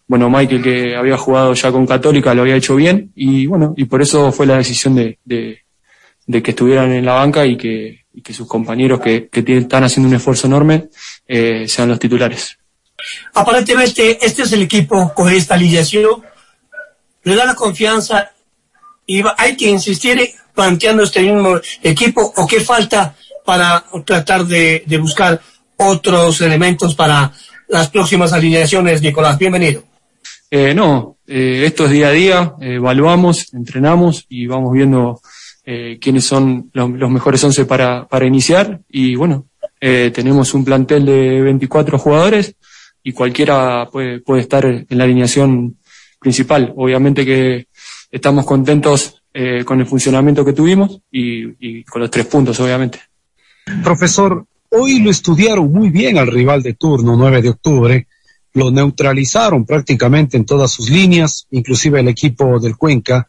bueno, 0.08 0.30
Michael 0.30 0.64
que 0.64 0.96
había 0.96 1.18
jugado 1.18 1.54
ya 1.54 1.72
con 1.72 1.86
Católica 1.86 2.34
lo 2.34 2.42
había 2.42 2.56
hecho 2.56 2.76
bien 2.76 3.12
y 3.16 3.46
bueno, 3.46 3.74
y 3.78 3.86
por 3.86 4.02
eso 4.02 4.32
fue 4.32 4.46
la 4.48 4.58
decisión 4.58 4.96
de, 4.96 5.20
de, 5.26 6.42
que 6.42 6.52
estuvieran 6.52 6.92
en 6.92 7.06
la 7.06 7.14
banca 7.14 7.46
y 7.46 7.56
que, 7.56 8.06
y 8.18 8.22
que 8.24 8.34
sus 8.34 8.48
compañeros 8.48 9.00
que, 9.00 9.30
que 9.30 9.58
están 9.60 9.84
haciendo 9.84 10.10
un 10.10 10.16
esfuerzo 10.16 10.48
enorme 10.48 10.90
eh, 11.28 11.68
sean 11.68 11.90
los 11.90 12.00
titulares. 12.00 12.58
Aparentemente 13.36 14.18
este 14.26 14.42
es 14.42 14.52
el 14.54 14.64
equipo 14.64 15.14
con 15.14 15.32
esta 15.32 15.54
alineación, 15.54 16.24
le 17.22 17.36
da 17.36 17.46
la 17.46 17.54
confianza 17.54 18.32
y 19.06 19.22
hay 19.38 19.56
que 19.56 19.70
insistir 19.70 20.32
planteando 20.56 21.04
este 21.04 21.22
mismo 21.22 21.60
equipo 21.84 22.34
o 22.36 22.48
qué 22.48 22.60
falta 22.60 23.16
para 23.46 23.86
tratar 24.04 24.46
de, 24.46 24.84
de 24.88 24.98
buscar 24.98 25.40
otros 25.76 26.42
elementos 26.42 26.96
para 26.96 27.32
las 27.68 27.88
próximas 27.90 28.34
alineaciones, 28.34 29.00
Nicolás. 29.00 29.38
Bienvenido. 29.38 29.84
Eh, 30.50 30.74
no, 30.74 31.18
eh, 31.28 31.66
esto 31.68 31.86
es 31.86 31.92
día 31.92 32.08
a 32.08 32.12
día, 32.12 32.54
evaluamos, 32.62 33.54
entrenamos 33.54 34.26
y 34.28 34.48
vamos 34.48 34.74
viendo 34.74 35.22
eh, 35.70 35.98
quiénes 36.00 36.24
son 36.24 36.72
los, 36.72 37.12
mejores 37.12 37.44
11 37.44 37.66
para, 37.66 38.08
para 38.08 38.26
iniciar. 38.26 38.80
Y 38.88 39.16
bueno, 39.16 39.48
eh, 39.82 40.12
tenemos 40.16 40.54
un 40.54 40.64
plantel 40.64 41.06
de 41.06 41.42
24 41.42 42.00
jugadores 42.00 42.56
y 43.04 43.12
cualquiera 43.12 43.90
puede, 43.92 44.22
puede 44.22 44.44
estar 44.44 44.66
en 44.66 44.86
la 44.90 45.04
alineación 45.04 45.76
principal. 46.22 46.72
Obviamente 46.78 47.26
que 47.26 47.68
estamos 48.10 48.46
contentos 48.46 49.22
eh, 49.34 49.66
con 49.66 49.82
el 49.82 49.86
funcionamiento 49.86 50.46
que 50.46 50.54
tuvimos 50.54 51.02
y, 51.12 51.48
y 51.60 51.84
con 51.84 52.02
los 52.02 52.12
tres 52.12 52.28
puntos, 52.28 52.58
obviamente. 52.62 53.02
Profesor, 53.84 54.46
hoy 54.70 55.00
lo 55.00 55.12
estudiaron 55.12 55.70
muy 55.70 55.90
bien 55.90 56.18
al 56.18 56.28
rival 56.28 56.64
de 56.64 56.76
turno, 56.76 57.18
9 57.18 57.42
de 57.42 57.50
octubre 57.50 58.08
lo 58.58 58.72
neutralizaron 58.72 59.66
prácticamente 59.66 60.36
en 60.36 60.46
todas 60.46 60.72
sus 60.72 60.90
líneas, 60.90 61.46
inclusive 61.52 62.00
el 62.00 62.08
equipo 62.08 62.60
del 62.60 62.76
Cuenca 62.76 63.28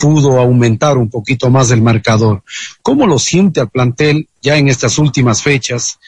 pudo 0.00 0.38
aumentar 0.38 0.96
un 0.96 1.10
poquito 1.10 1.50
más 1.50 1.70
el 1.70 1.82
marcador. 1.82 2.42
¿Cómo 2.82 3.06
lo 3.06 3.18
siente 3.18 3.60
al 3.60 3.68
plantel 3.68 4.28
ya 4.40 4.56
en 4.56 4.68
estas 4.68 4.98
últimas 4.98 5.42
fechas 5.42 6.00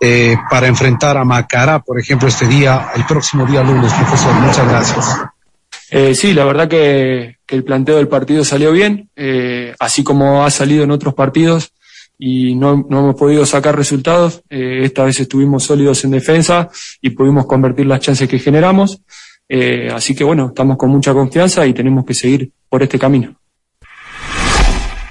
eh, 0.00 0.36
para 0.50 0.68
enfrentar 0.68 1.16
a 1.16 1.24
Macará, 1.24 1.80
por 1.80 1.98
ejemplo, 1.98 2.28
este 2.28 2.46
día, 2.46 2.90
el 2.94 3.04
próximo 3.06 3.46
día 3.46 3.64
lunes, 3.64 3.92
profesor? 3.94 4.34
Muchas 4.34 4.68
gracias. 4.68 5.06
Eh, 5.90 6.14
sí, 6.14 6.34
la 6.34 6.44
verdad 6.44 6.68
que, 6.68 7.38
el 7.48 7.64
planteo 7.64 7.96
del 7.96 8.08
partido 8.08 8.44
salió 8.44 8.70
bien, 8.72 9.08
eh, 9.16 9.74
así 9.78 10.04
como 10.04 10.44
ha 10.44 10.50
salido 10.50 10.84
en 10.84 10.90
otros 10.90 11.14
partidos 11.14 11.72
y 12.18 12.54
no, 12.56 12.84
no 12.90 12.98
hemos 12.98 13.14
podido 13.14 13.46
sacar 13.46 13.74
resultados. 13.74 14.42
Eh, 14.50 14.80
esta 14.82 15.04
vez 15.04 15.18
estuvimos 15.20 15.64
sólidos 15.64 16.04
en 16.04 16.10
defensa 16.10 16.68
y 17.00 17.10
pudimos 17.10 17.46
convertir 17.46 17.86
las 17.86 18.00
chances 18.00 18.28
que 18.28 18.38
generamos. 18.38 19.00
Eh, 19.48 19.88
así 19.92 20.14
que 20.14 20.24
bueno, 20.24 20.48
estamos 20.48 20.76
con 20.76 20.90
mucha 20.90 21.12
confianza 21.14 21.66
y 21.66 21.72
tenemos 21.72 22.04
que 22.04 22.14
seguir 22.14 22.50
por 22.68 22.82
este 22.82 22.98
camino. 22.98 23.34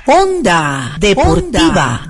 Onda 0.06 0.96
Deportiva. 1.00 2.10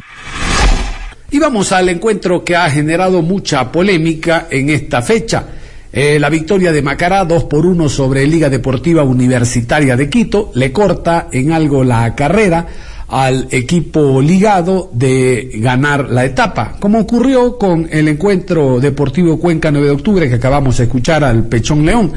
Y 1.31 1.39
vamos 1.39 1.71
al 1.71 1.89
encuentro 1.89 2.43
que 2.43 2.55
ha 2.55 2.69
generado 2.69 3.21
mucha 3.21 3.71
polémica 3.71 4.47
en 4.49 4.69
esta 4.69 5.01
fecha. 5.01 5.45
Eh, 5.91 6.19
la 6.19 6.29
victoria 6.29 6.71
de 6.71 6.81
Macará 6.81 7.25
2 7.25 7.45
por 7.45 7.65
1 7.65 7.89
sobre 7.89 8.27
Liga 8.27 8.49
Deportiva 8.49 9.03
Universitaria 9.03 9.95
de 9.95 10.09
Quito 10.09 10.51
le 10.53 10.71
corta 10.71 11.27
en 11.31 11.51
algo 11.51 11.83
la 11.83 12.13
carrera 12.13 12.67
al 13.09 13.47
equipo 13.51 14.21
ligado 14.21 14.89
de 14.93 15.51
ganar 15.55 16.09
la 16.09 16.25
etapa, 16.25 16.75
como 16.79 16.99
ocurrió 16.99 17.57
con 17.57 17.87
el 17.89 18.07
encuentro 18.07 18.79
deportivo 18.79 19.39
Cuenca 19.39 19.71
9 19.71 19.87
de 19.87 19.93
octubre 19.93 20.29
que 20.29 20.35
acabamos 20.35 20.77
de 20.77 20.83
escuchar 20.83 21.23
al 21.23 21.45
Pechón 21.45 21.85
León. 21.85 22.11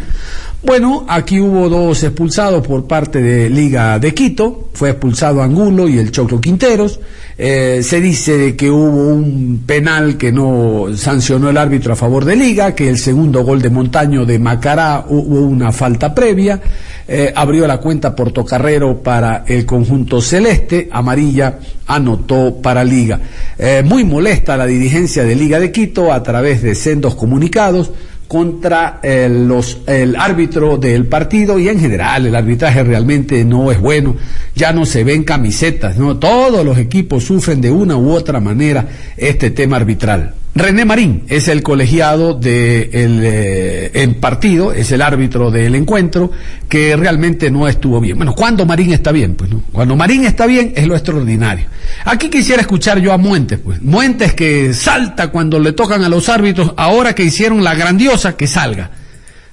Bueno, 0.62 1.06
aquí 1.08 1.40
hubo 1.40 1.70
dos 1.70 2.02
expulsados 2.02 2.66
por 2.66 2.86
parte 2.86 3.22
de 3.22 3.48
Liga 3.48 3.98
de 3.98 4.12
Quito, 4.12 4.68
fue 4.74 4.90
expulsado 4.90 5.42
Angulo 5.42 5.88
y 5.88 5.98
el 5.98 6.10
Choclo 6.10 6.38
Quinteros. 6.38 7.00
Eh, 7.38 7.80
se 7.82 7.98
dice 7.98 8.54
que 8.56 8.70
hubo 8.70 9.08
un 9.14 9.62
penal 9.64 10.18
que 10.18 10.30
no 10.30 10.88
sancionó 10.94 11.48
el 11.48 11.56
árbitro 11.56 11.94
a 11.94 11.96
favor 11.96 12.26
de 12.26 12.36
Liga, 12.36 12.74
que 12.74 12.90
el 12.90 12.98
segundo 12.98 13.42
gol 13.42 13.62
de 13.62 13.70
Montaño 13.70 14.26
de 14.26 14.38
Macará 14.38 15.06
hubo 15.08 15.40
una 15.40 15.72
falta 15.72 16.14
previa, 16.14 16.60
eh, 17.08 17.32
abrió 17.34 17.66
la 17.66 17.78
cuenta 17.78 18.14
Portocarrero 18.14 19.02
para 19.02 19.44
el 19.46 19.64
conjunto 19.64 20.20
celeste, 20.20 20.90
amarilla 20.92 21.58
anotó 21.86 22.56
para 22.60 22.84
Liga. 22.84 23.18
Eh, 23.58 23.82
muy 23.82 24.04
molesta 24.04 24.58
la 24.58 24.66
dirigencia 24.66 25.24
de 25.24 25.34
Liga 25.34 25.58
de 25.58 25.72
Quito 25.72 26.12
a 26.12 26.22
través 26.22 26.60
de 26.60 26.74
sendos 26.74 27.14
comunicados 27.14 27.90
contra 28.30 29.00
el, 29.02 29.48
los, 29.48 29.78
el 29.88 30.14
árbitro 30.14 30.76
del 30.76 31.08
partido 31.08 31.58
y 31.58 31.68
en 31.68 31.80
general 31.80 32.26
el 32.26 32.36
arbitraje 32.36 32.84
realmente 32.84 33.44
no 33.44 33.72
es 33.72 33.80
bueno, 33.80 34.14
ya 34.54 34.72
no 34.72 34.86
se 34.86 35.02
ven 35.02 35.24
camisetas, 35.24 35.96
¿no? 35.96 36.16
Todos 36.16 36.64
los 36.64 36.78
equipos 36.78 37.24
sufren 37.24 37.60
de 37.60 37.72
una 37.72 37.96
u 37.96 38.12
otra 38.12 38.38
manera 38.38 38.86
este 39.16 39.50
tema 39.50 39.78
arbitral. 39.78 40.34
René 40.52 40.84
Marín 40.84 41.24
es 41.28 41.46
el 41.46 41.62
colegiado 41.62 42.34
del 42.34 43.20
de 43.20 43.90
eh, 43.94 44.16
partido, 44.20 44.72
es 44.72 44.90
el 44.90 45.00
árbitro 45.00 45.50
del 45.50 45.76
encuentro, 45.76 46.32
que 46.68 46.96
realmente 46.96 47.50
no 47.52 47.68
estuvo 47.68 48.00
bien. 48.00 48.16
Bueno, 48.16 48.34
cuando 48.34 48.66
Marín 48.66 48.92
está 48.92 49.12
bien, 49.12 49.36
pues 49.36 49.48
no. 49.48 49.62
Cuando 49.70 49.94
Marín 49.94 50.24
está 50.24 50.46
bien 50.46 50.72
es 50.74 50.88
lo 50.88 50.96
extraordinario. 50.96 51.66
Aquí 52.04 52.28
quisiera 52.28 52.62
escuchar 52.62 52.98
yo 52.98 53.12
a 53.12 53.16
Muentes, 53.16 53.60
pues. 53.60 53.80
Muentes 53.80 54.34
que 54.34 54.74
salta 54.74 55.28
cuando 55.28 55.60
le 55.60 55.72
tocan 55.72 56.02
a 56.02 56.08
los 56.08 56.28
árbitros, 56.28 56.72
ahora 56.76 57.14
que 57.14 57.22
hicieron 57.22 57.62
la 57.62 57.74
grandiosa, 57.74 58.36
que 58.36 58.48
salga. 58.48 58.90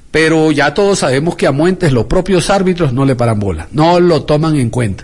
Pero 0.09 0.51
ya 0.51 0.73
todos 0.73 0.99
sabemos 0.99 1.35
que 1.35 1.45
a 1.45 1.51
Muentes 1.51 1.91
los 1.91 2.05
propios 2.05 2.49
árbitros 2.49 2.91
no 2.91 3.05
le 3.05 3.15
paran 3.15 3.39
bola, 3.39 3.67
no 3.71 3.99
lo 3.99 4.23
toman 4.23 4.55
en 4.55 4.71
cuenta. 4.71 5.03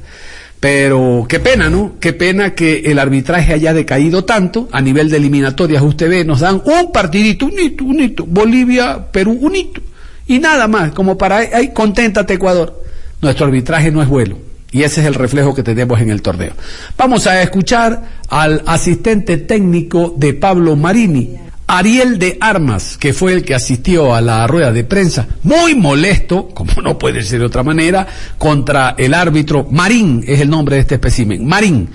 Pero 0.63 1.25
qué 1.27 1.41
pena, 1.41 1.69
¿no? 1.69 1.95
Qué 1.99 2.13
pena 2.13 2.55
que 2.55 2.83
el 2.85 2.97
arbitraje 2.97 3.51
haya 3.51 3.73
decaído 3.73 4.23
tanto 4.23 4.69
a 4.71 4.79
nivel 4.79 5.09
de 5.09 5.17
eliminatorias. 5.17 5.83
Usted 5.83 6.09
ve, 6.09 6.23
nos 6.23 6.39
dan 6.39 6.61
un 6.63 6.89
partidito, 6.93 7.47
un 7.47 7.59
hito, 7.59 7.83
un 7.83 7.99
hito. 7.99 8.25
Bolivia, 8.25 9.07
Perú, 9.11 9.37
un 9.41 9.57
hito. 9.57 9.81
Y 10.25 10.39
nada 10.39 10.69
más, 10.69 10.93
como 10.93 11.17
para, 11.17 11.39
ahí, 11.39 11.71
conténtate 11.73 12.35
Ecuador. 12.35 12.81
Nuestro 13.19 13.47
arbitraje 13.47 13.91
no 13.91 14.01
es 14.01 14.07
bueno. 14.07 14.37
Y 14.71 14.83
ese 14.83 15.01
es 15.01 15.07
el 15.07 15.15
reflejo 15.15 15.53
que 15.53 15.63
tenemos 15.63 15.99
en 15.99 16.09
el 16.09 16.21
torneo. 16.21 16.53
Vamos 16.97 17.27
a 17.27 17.41
escuchar 17.41 18.01
al 18.29 18.63
asistente 18.65 19.35
técnico 19.39 20.15
de 20.17 20.33
Pablo 20.33 20.77
Marini, 20.77 21.35
Ariel 21.73 22.19
de 22.19 22.37
Armas, 22.39 22.99
que 22.99 23.13
fue 23.13 23.33
el 23.33 23.43
que 23.43 23.55
asistió 23.55 24.13
a 24.13 24.21
la 24.21 24.45
rueda 24.45 24.71
de 24.71 24.83
prensa, 24.83 25.27
muy 25.41 25.73
molesto, 25.73 26.49
como 26.53 26.83
no 26.83 26.99
puede 26.99 27.23
ser 27.23 27.39
de 27.39 27.45
otra 27.45 27.63
manera, 27.63 28.05
contra 28.37 28.93
el 28.95 29.15
árbitro 29.15 29.67
Marín, 29.71 30.23
es 30.27 30.39
el 30.39 30.51
nombre 30.51 30.75
de 30.75 30.81
este 30.83 30.95
espécimen, 30.95 31.47
Marín. 31.47 31.89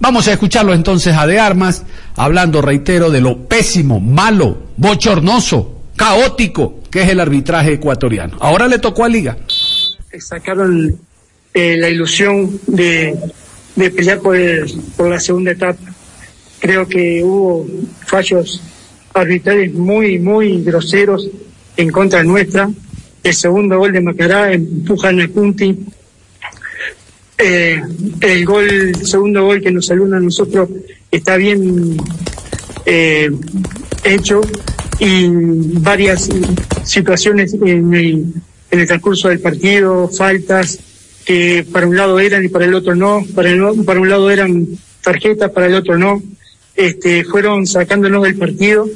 Vamos 0.00 0.28
a 0.28 0.32
escucharlo 0.32 0.74
entonces 0.74 1.16
a 1.16 1.26
de 1.26 1.38
Armas, 1.40 1.82
hablando, 2.14 2.60
reitero, 2.60 3.10
de 3.10 3.22
lo 3.22 3.48
pésimo, 3.48 4.00
malo, 4.00 4.64
bochornoso, 4.76 5.80
caótico 5.96 6.82
que 6.90 7.02
es 7.02 7.08
el 7.08 7.18
arbitraje 7.18 7.72
ecuatoriano. 7.72 8.36
Ahora 8.38 8.68
le 8.68 8.78
tocó 8.78 9.04
a 9.04 9.08
Liga. 9.08 9.38
Sacaron 10.18 10.94
eh, 11.54 11.76
la 11.78 11.88
ilusión 11.88 12.60
de, 12.66 13.16
pelear 13.76 14.18
por, 14.18 14.36
por 14.94 15.08
la 15.08 15.18
segunda 15.18 15.52
etapa. 15.52 15.80
Creo 16.60 16.86
que 16.86 17.24
hubo 17.24 17.66
fallos 18.04 18.60
arbitrales 19.14 19.72
muy, 19.72 20.18
muy 20.18 20.62
groseros 20.62 21.28
en 21.76 21.90
contra 21.90 22.22
nuestra. 22.22 22.70
El 23.22 23.34
segundo 23.34 23.78
gol 23.78 23.92
de 23.92 24.00
Macará 24.00 24.52
empuja 24.52 25.10
a 25.10 25.28
Punti. 25.28 25.78
Eh, 27.38 27.82
el 28.20 28.44
gol, 28.44 28.94
segundo 29.04 29.44
gol 29.44 29.60
que 29.60 29.72
nos 29.72 29.86
saluda 29.86 30.16
a 30.16 30.20
nosotros 30.20 30.68
está 31.10 31.36
bien 31.36 31.96
eh, 32.86 33.30
hecho 34.04 34.40
y 34.98 35.26
varias 35.80 36.28
situaciones 36.84 37.54
en 37.54 37.94
el, 37.94 38.26
en 38.70 38.80
el 38.80 38.86
transcurso 38.86 39.28
del 39.28 39.40
partido, 39.40 40.08
faltas 40.08 40.78
que 41.24 41.66
para 41.72 41.86
un 41.86 41.96
lado 41.96 42.18
eran 42.20 42.44
y 42.44 42.48
para 42.48 42.64
el 42.64 42.74
otro 42.74 42.94
no, 42.94 43.24
para, 43.34 43.50
el, 43.50 43.84
para 43.84 44.00
un 44.00 44.08
lado 44.08 44.30
eran 44.30 44.66
tarjetas, 45.02 45.50
para 45.50 45.66
el 45.66 45.74
otro 45.74 45.98
no. 45.98 46.22
Este, 46.76 47.24
fueron 47.24 47.66
sacándonos 47.66 48.22
del 48.22 48.36
partido, 48.36 48.88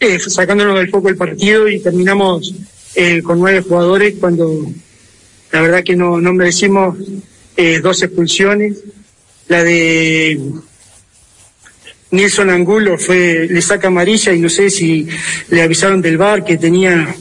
eh, 0.00 0.18
sacándonos 0.18 0.78
del 0.78 0.90
foco 0.90 1.08
del 1.08 1.16
partido 1.16 1.68
y 1.68 1.80
terminamos 1.80 2.54
eh, 2.94 3.22
con 3.22 3.38
nueve 3.38 3.62
jugadores 3.62 4.14
cuando 4.20 4.70
la 5.52 5.62
verdad 5.62 5.82
que 5.84 5.96
no, 5.96 6.20
no 6.20 6.32
merecimos 6.32 6.96
eh, 7.56 7.80
dos 7.80 8.02
expulsiones. 8.02 8.78
La 9.48 9.64
de 9.64 10.38
Nilson 12.10 12.50
Angulo 12.50 12.98
fue, 12.98 13.46
le 13.48 13.62
saca 13.62 13.88
amarilla 13.88 14.32
y 14.32 14.40
no 14.40 14.48
sé 14.48 14.70
si 14.70 15.06
le 15.50 15.62
avisaron 15.62 16.00
del 16.00 16.18
bar 16.18 16.44
que 16.44 16.56
tenía, 16.56 17.14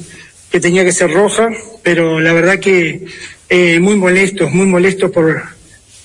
que 0.51 0.59
tenía 0.59 0.83
que 0.83 0.91
ser 0.91 1.11
roja, 1.11 1.49
pero 1.83 2.19
la 2.19 2.33
verdad 2.33 2.59
que 2.59 3.05
eh, 3.49 3.79
muy 3.79 3.95
molesto, 3.95 4.49
muy 4.49 4.65
molesto 4.65 5.11
por, 5.11 5.41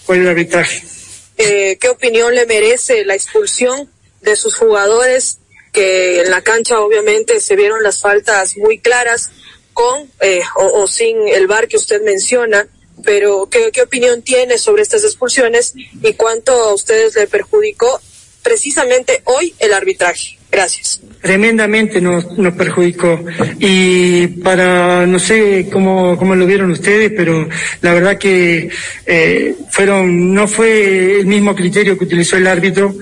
por 0.06 0.16
el 0.16 0.28
arbitraje. 0.28 0.91
Eh, 1.38 1.78
¿Qué 1.80 1.88
opinión 1.88 2.34
le 2.34 2.46
merece 2.46 3.04
la 3.04 3.14
expulsión 3.14 3.90
de 4.20 4.36
sus 4.36 4.56
jugadores? 4.56 5.38
Que 5.72 6.20
en 6.20 6.30
la 6.30 6.42
cancha 6.42 6.80
obviamente 6.80 7.40
se 7.40 7.56
vieron 7.56 7.82
las 7.82 8.00
faltas 8.00 8.56
muy 8.56 8.78
claras 8.78 9.30
con 9.72 10.10
eh, 10.20 10.42
o, 10.56 10.86
sin 10.86 11.28
el 11.28 11.46
bar 11.46 11.66
que 11.66 11.78
usted 11.78 12.02
menciona, 12.02 12.68
pero 13.04 13.48
¿qué, 13.50 13.72
¿qué 13.72 13.82
opinión 13.82 14.22
tiene 14.22 14.58
sobre 14.58 14.82
estas 14.82 15.04
expulsiones 15.04 15.72
y 16.02 16.12
cuánto 16.12 16.52
a 16.52 16.74
ustedes 16.74 17.14
le 17.14 17.26
perjudicó 17.26 18.00
precisamente 18.42 19.22
hoy 19.24 19.54
el 19.58 19.72
arbitraje? 19.72 20.38
Gracias. 20.52 21.00
Tremendamente 21.23 21.99
nos, 21.99 22.37
nos 22.37 22.52
perjudicó. 22.52 23.25
Y 23.59 24.26
para, 24.26 25.06
no 25.06 25.18
sé 25.18 25.68
cómo, 25.73 26.18
cómo 26.18 26.35
lo 26.35 26.44
vieron 26.44 26.71
ustedes, 26.71 27.11
pero 27.16 27.49
la 27.80 27.94
verdad 27.94 28.18
que 28.18 28.68
eh, 29.06 29.54
fueron, 29.71 30.35
no 30.35 30.47
fue 30.47 31.21
el 31.21 31.26
mismo 31.26 31.56
criterio 31.56 31.97
que 31.97 32.04
utilizó 32.04 32.37
el 32.37 32.47
árbitro. 32.47 32.94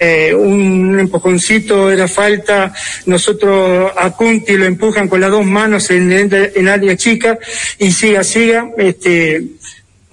Eh, 0.00 0.34
un 0.34 0.98
empujoncito 0.98 1.92
era 1.92 2.08
falta, 2.08 2.74
nosotros 3.06 3.92
a 3.96 4.10
Cunti 4.10 4.56
lo 4.56 4.64
empujan 4.64 5.06
con 5.06 5.20
las 5.20 5.30
dos 5.30 5.46
manos 5.46 5.88
en, 5.90 6.10
en, 6.10 6.28
en 6.32 6.68
área 6.68 6.96
chica 6.96 7.38
y 7.78 7.92
siga, 7.92 8.24
siga, 8.24 8.68
este, 8.76 9.42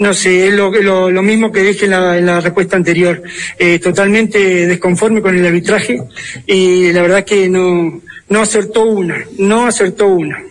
no 0.04 0.14
sé, 0.14 0.50
es 0.50 0.54
lo, 0.54 0.70
lo, 0.70 1.10
lo, 1.10 1.24
mismo 1.24 1.50
que 1.50 1.62
dije 1.62 1.86
en 1.86 2.26
la, 2.26 2.42
respuesta 2.42 2.76
anterior. 2.76 3.24
Eh, 3.58 3.80
totalmente 3.80 4.68
desconforme 4.68 5.22
con 5.22 5.36
el 5.36 5.46
arbitraje 5.46 6.04
y 6.46 6.92
la 6.92 7.02
verdad 7.02 7.24
que 7.24 7.48
no, 7.48 8.02
no 8.28 8.42
acertó 8.42 8.84
una, 8.84 9.26
no 9.38 9.66
acertó 9.66 10.08
una. 10.08 10.44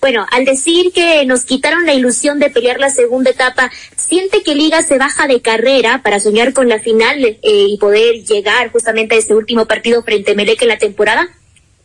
Bueno, 0.00 0.24
al 0.30 0.44
decir 0.44 0.92
que 0.92 1.24
nos 1.26 1.44
quitaron 1.44 1.84
la 1.84 1.94
ilusión 1.94 2.38
de 2.38 2.50
pelear 2.50 2.78
la 2.78 2.90
segunda 2.90 3.30
etapa, 3.30 3.72
¿siente 3.96 4.42
que 4.42 4.54
Liga 4.54 4.82
se 4.82 4.98
baja 4.98 5.26
de 5.26 5.40
carrera 5.40 6.02
para 6.02 6.20
soñar 6.20 6.52
con 6.52 6.68
la 6.68 6.78
final 6.78 7.24
eh, 7.24 7.38
y 7.42 7.76
poder 7.78 8.22
llegar 8.22 8.70
justamente 8.70 9.16
a 9.16 9.18
ese 9.18 9.34
último 9.34 9.66
partido 9.66 10.02
frente 10.04 10.32
a 10.32 10.34
Melec 10.36 10.62
en 10.62 10.68
la 10.68 10.78
temporada? 10.78 11.28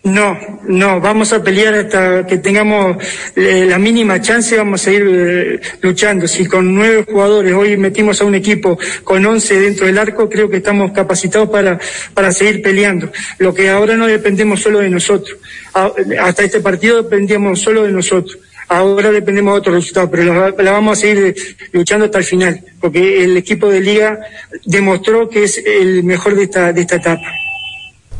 No, 0.01 0.37
no, 0.65 1.01
vamos 1.01 1.33
a 1.33 1.43
pelear 1.43 1.73
hasta 1.73 2.25
que 2.25 2.37
tengamos 2.37 2.95
eh, 3.35 3.65
la 3.67 3.77
mínima 3.77 4.21
chance, 4.21 4.55
vamos 4.55 4.87
a 4.87 4.91
ir 4.93 5.05
eh, 5.05 5.59
luchando. 5.81 6.25
Si 6.25 6.45
con 6.45 6.73
nueve 6.73 7.05
jugadores 7.05 7.53
hoy 7.53 7.75
metimos 7.75 8.21
a 8.21 8.25
un 8.25 8.33
equipo 8.33 8.79
con 9.03 9.25
once 9.25 9.59
dentro 9.59 9.87
del 9.87 9.97
arco, 9.97 10.29
creo 10.29 10.49
que 10.49 10.57
estamos 10.57 10.93
capacitados 10.93 11.49
para, 11.49 11.77
para 12.13 12.31
seguir 12.31 12.61
peleando. 12.61 13.11
Lo 13.39 13.53
que 13.53 13.69
ahora 13.69 13.97
no 13.97 14.07
dependemos 14.07 14.61
solo 14.61 14.79
de 14.79 14.89
nosotros. 14.89 15.37
A, 15.73 15.91
hasta 16.21 16.43
este 16.43 16.61
partido 16.61 17.03
dependíamos 17.03 17.59
solo 17.59 17.83
de 17.83 17.91
nosotros. 17.91 18.39
Ahora 18.69 19.11
dependemos 19.11 19.53
de 19.53 19.59
otros 19.59 19.75
resultados, 19.75 20.09
pero 20.11 20.33
la, 20.33 20.63
la, 20.63 20.71
vamos 20.71 20.97
a 20.97 21.01
seguir 21.01 21.35
luchando 21.73 22.05
hasta 22.05 22.19
el 22.19 22.23
final, 22.23 22.63
porque 22.79 23.25
el 23.25 23.35
equipo 23.35 23.67
de 23.67 23.81
liga 23.81 24.17
demostró 24.63 25.27
que 25.27 25.43
es 25.43 25.57
el 25.57 26.05
mejor 26.05 26.35
de 26.35 26.43
esta, 26.43 26.71
de 26.71 26.81
esta 26.81 26.95
etapa. 26.95 27.33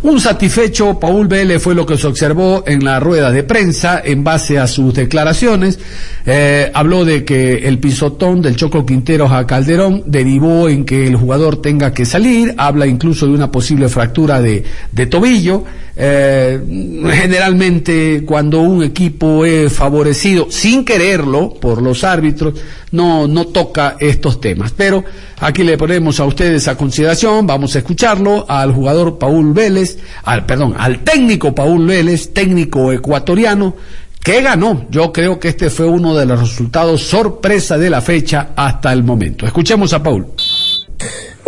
Un 0.01 0.18
satisfecho 0.22 0.98
Paul 0.98 1.27
Vélez 1.27 1.62
fue 1.62 1.75
lo 1.75 1.86
que 1.86 1.98
se 1.98 2.08
observó 2.08 2.63
en 2.65 2.86
la 2.86 3.01
rueda 3.01 3.32
de 3.32 3.44
prensa 3.44 4.01
en 4.03 4.24
base 4.24 4.58
a 4.58 4.65
sus 4.65 4.94
declaraciones. 4.94 5.77
Eh, 6.25 6.72
habló 6.74 7.03
de 7.03 7.25
que 7.25 7.68
el 7.68 7.79
pisotón 7.79 8.41
del 8.41 8.56
Choco 8.56 8.86
Quinteros 8.86 9.30
a 9.30 9.45
Calderón 9.45 10.04
derivó 10.06 10.69
en 10.69 10.86
que 10.86 11.06
el 11.06 11.17
jugador 11.17 11.62
tenga 11.62 11.93
que 11.93 12.06
salir. 12.06 12.56
Habla 12.58 12.88
incluso 12.88 13.26
de 13.26 13.34
una 13.34 13.52
posible 13.52 13.89
fractura 13.89 14.39
de, 14.39 14.63
de 14.89 15.06
tobillo. 15.08 15.65
Eh, 16.02 17.02
generalmente 17.12 18.23
cuando 18.26 18.62
un 18.62 18.84
equipo 18.84 19.43
es 19.43 19.73
favorecido 19.73 20.47
sin 20.50 20.86
quererlo 20.86 21.54
por 21.60 21.82
los 21.82 22.06
árbitros, 22.06 22.54
no, 22.91 23.28
no 23.28 23.47
toca 23.47 23.97
estos 24.00 24.39
temas. 24.39 24.71
Pero 24.71 25.04
aquí 25.41 25.63
le 25.63 25.78
ponemos 25.78 26.21
a 26.21 26.26
ustedes 26.26 26.69
a 26.69 26.78
consideración, 26.78 27.45
vamos 27.45 27.76
a 27.76 27.80
escucharlo 27.80 28.45
al 28.47 28.71
jugador 28.71 29.17
Paul 29.17 29.52
Vélez, 29.52 29.88
al, 30.23 30.45
perdón, 30.45 30.75
al 30.78 31.04
técnico 31.04 31.56
Paul 31.56 31.88
Vélez, 31.88 32.34
técnico 32.34 32.91
ecuatoriano, 32.91 33.75
que 34.23 34.41
ganó. 34.41 34.88
Yo 34.89 35.12
creo 35.12 35.39
que 35.39 35.49
este 35.49 35.69
fue 35.69 35.88
uno 35.88 36.15
de 36.15 36.25
los 36.25 36.39
resultados 36.39 37.02
sorpresa 37.04 37.78
de 37.78 37.89
la 37.89 38.02
fecha 38.02 38.49
hasta 38.56 38.93
el 38.93 39.04
momento. 39.04 39.45
Escuchemos 39.45 39.93
a 39.93 40.04
Paul 40.04 40.28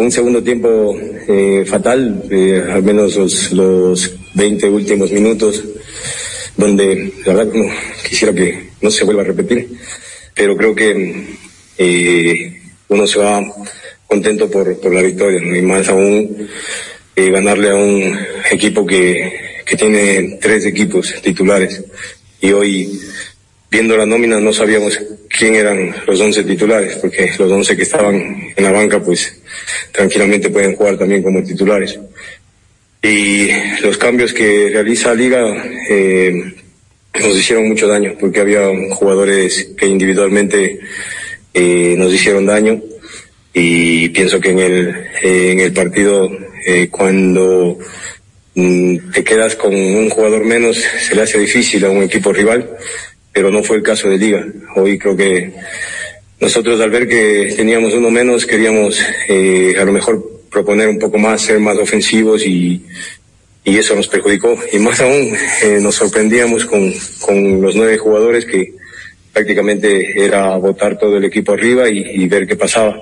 un 0.01 0.11
segundo 0.11 0.41
tiempo 0.41 0.97
eh, 1.27 1.63
fatal, 1.65 2.23
eh, 2.29 2.63
al 2.71 2.83
menos 2.83 3.15
los, 3.15 3.51
los 3.53 4.11
20 4.33 4.69
últimos 4.69 5.11
minutos, 5.11 5.63
donde 6.57 7.13
la 7.25 7.33
verdad 7.33 7.53
quisiera 8.07 8.33
que 8.33 8.71
no 8.81 8.89
se 8.89 9.03
vuelva 9.03 9.21
a 9.21 9.25
repetir, 9.25 9.69
pero 10.33 10.57
creo 10.57 10.75
que 10.75 11.37
eh, 11.77 12.61
uno 12.87 13.07
se 13.07 13.19
va 13.19 13.41
contento 14.07 14.49
por, 14.49 14.67
la 14.91 15.01
victoria, 15.01 15.39
y 15.57 15.61
más 15.61 15.87
aún 15.87 16.49
ganarle 17.15 17.69
a 17.69 17.75
un 17.75 18.17
equipo 18.51 18.85
que, 18.85 19.39
que 19.65 19.75
tiene 19.75 20.37
tres 20.41 20.65
equipos 20.65 21.13
titulares 21.21 21.83
y 22.41 22.51
hoy 22.51 22.99
viendo 23.71 23.95
la 23.95 24.05
nómina 24.05 24.39
no 24.39 24.51
sabíamos 24.51 24.99
quién 25.29 25.55
eran 25.55 25.95
los 26.05 26.19
11 26.19 26.43
titulares, 26.43 26.97
porque 26.97 27.31
los 27.39 27.49
11 27.51 27.77
que 27.77 27.83
estaban 27.83 28.15
en 28.55 28.63
la 28.63 28.71
banca 28.71 29.01
pues 29.01 29.41
tranquilamente 29.93 30.49
pueden 30.49 30.75
jugar 30.75 30.97
también 30.97 31.23
como 31.23 31.41
titulares. 31.41 31.97
Y 33.01 33.47
los 33.81 33.97
cambios 33.97 34.33
que 34.33 34.69
realiza 34.71 35.15
Liga 35.15 35.41
eh, 35.89 36.53
nos 37.19 37.37
hicieron 37.37 37.69
mucho 37.69 37.87
daño, 37.87 38.15
porque 38.19 38.41
había 38.41 38.67
jugadores 38.89 39.69
que 39.77 39.87
individualmente 39.87 40.79
eh, 41.53 41.95
nos 41.97 42.13
hicieron 42.13 42.45
daño 42.45 42.81
y 43.53 44.09
pienso 44.09 44.39
que 44.39 44.51
en 44.51 44.59
el, 44.59 45.05
en 45.23 45.59
el 45.61 45.73
partido 45.73 46.29
eh, 46.65 46.89
cuando 46.91 47.79
te 48.53 49.23
quedas 49.23 49.55
con 49.55 49.73
un 49.73 50.09
jugador 50.09 50.43
menos 50.43 50.77
se 50.77 51.15
le 51.15 51.21
hace 51.21 51.39
difícil 51.39 51.85
a 51.85 51.89
un 51.89 52.03
equipo 52.03 52.33
rival 52.33 52.69
pero 53.33 53.49
no 53.49 53.63
fue 53.63 53.77
el 53.77 53.83
caso 53.83 54.09
de 54.09 54.17
Liga. 54.17 54.45
Hoy 54.75 54.97
creo 54.97 55.15
que 55.15 55.53
nosotros 56.39 56.79
al 56.81 56.89
ver 56.89 57.07
que 57.07 57.53
teníamos 57.55 57.93
uno 57.93 58.09
menos 58.09 58.45
queríamos 58.45 58.99
eh, 59.27 59.75
a 59.79 59.85
lo 59.85 59.91
mejor 59.91 60.41
proponer 60.49 60.89
un 60.89 60.99
poco 60.99 61.17
más, 61.17 61.41
ser 61.41 61.59
más 61.59 61.77
ofensivos 61.77 62.45
y, 62.45 62.83
y 63.63 63.77
eso 63.77 63.95
nos 63.95 64.07
perjudicó. 64.07 64.57
Y 64.73 64.79
más 64.79 64.99
aún 64.99 65.33
eh, 65.63 65.79
nos 65.81 65.95
sorprendíamos 65.95 66.65
con, 66.65 66.93
con 67.21 67.61
los 67.61 67.75
nueve 67.75 67.97
jugadores 67.97 68.45
que 68.45 68.73
prácticamente 69.31 70.25
era 70.25 70.57
botar 70.57 70.97
todo 70.97 71.17
el 71.17 71.23
equipo 71.23 71.53
arriba 71.53 71.89
y, 71.89 71.99
y 71.99 72.27
ver 72.27 72.45
qué 72.45 72.57
pasaba. 72.57 73.01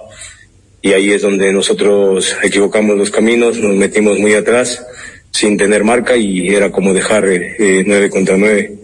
Y 0.81 0.93
ahí 0.93 1.11
es 1.11 1.23
donde 1.23 1.51
nosotros 1.51 2.37
equivocamos 2.43 2.95
los 2.95 3.09
caminos, 3.09 3.57
nos 3.57 3.75
metimos 3.75 4.19
muy 4.19 4.33
atrás 4.35 4.85
sin 5.31 5.57
tener 5.57 5.83
marca 5.83 6.15
y 6.15 6.49
era 6.49 6.71
como 6.71 6.93
dejar 6.93 7.25
eh, 7.27 7.83
nueve 7.85 8.09
contra 8.09 8.37
nueve 8.37 8.79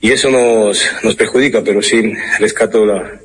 y 0.00 0.12
eso 0.12 0.30
nos, 0.30 0.82
nos 1.02 1.14
perjudica, 1.14 1.62
pero 1.62 1.82
sí 1.82 2.14
rescato 2.38 2.86
la, 2.86 3.20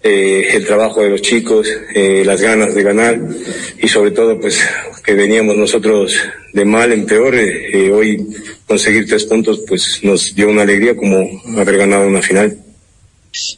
eh, 0.00 0.50
el 0.54 0.64
trabajo 0.64 1.02
de 1.02 1.10
los 1.10 1.22
chicos, 1.22 1.68
eh, 1.92 2.22
las 2.24 2.40
ganas 2.40 2.72
de 2.72 2.82
ganar 2.84 3.20
y 3.82 3.88
sobre 3.88 4.12
todo 4.12 4.40
pues 4.40 4.60
que 5.04 5.14
veníamos 5.14 5.56
nosotros 5.56 6.16
de 6.52 6.64
mal 6.64 6.92
en 6.92 7.04
peor, 7.04 7.34
eh, 7.34 7.90
hoy 7.90 8.24
conseguir 8.64 9.08
tres 9.08 9.24
puntos 9.24 9.64
pues 9.66 9.98
nos 10.04 10.34
dio 10.36 10.48
una 10.48 10.62
alegría 10.62 10.94
como 10.94 11.42
haber 11.56 11.78
ganado 11.78 12.06
una 12.06 12.22
final. 12.22 12.56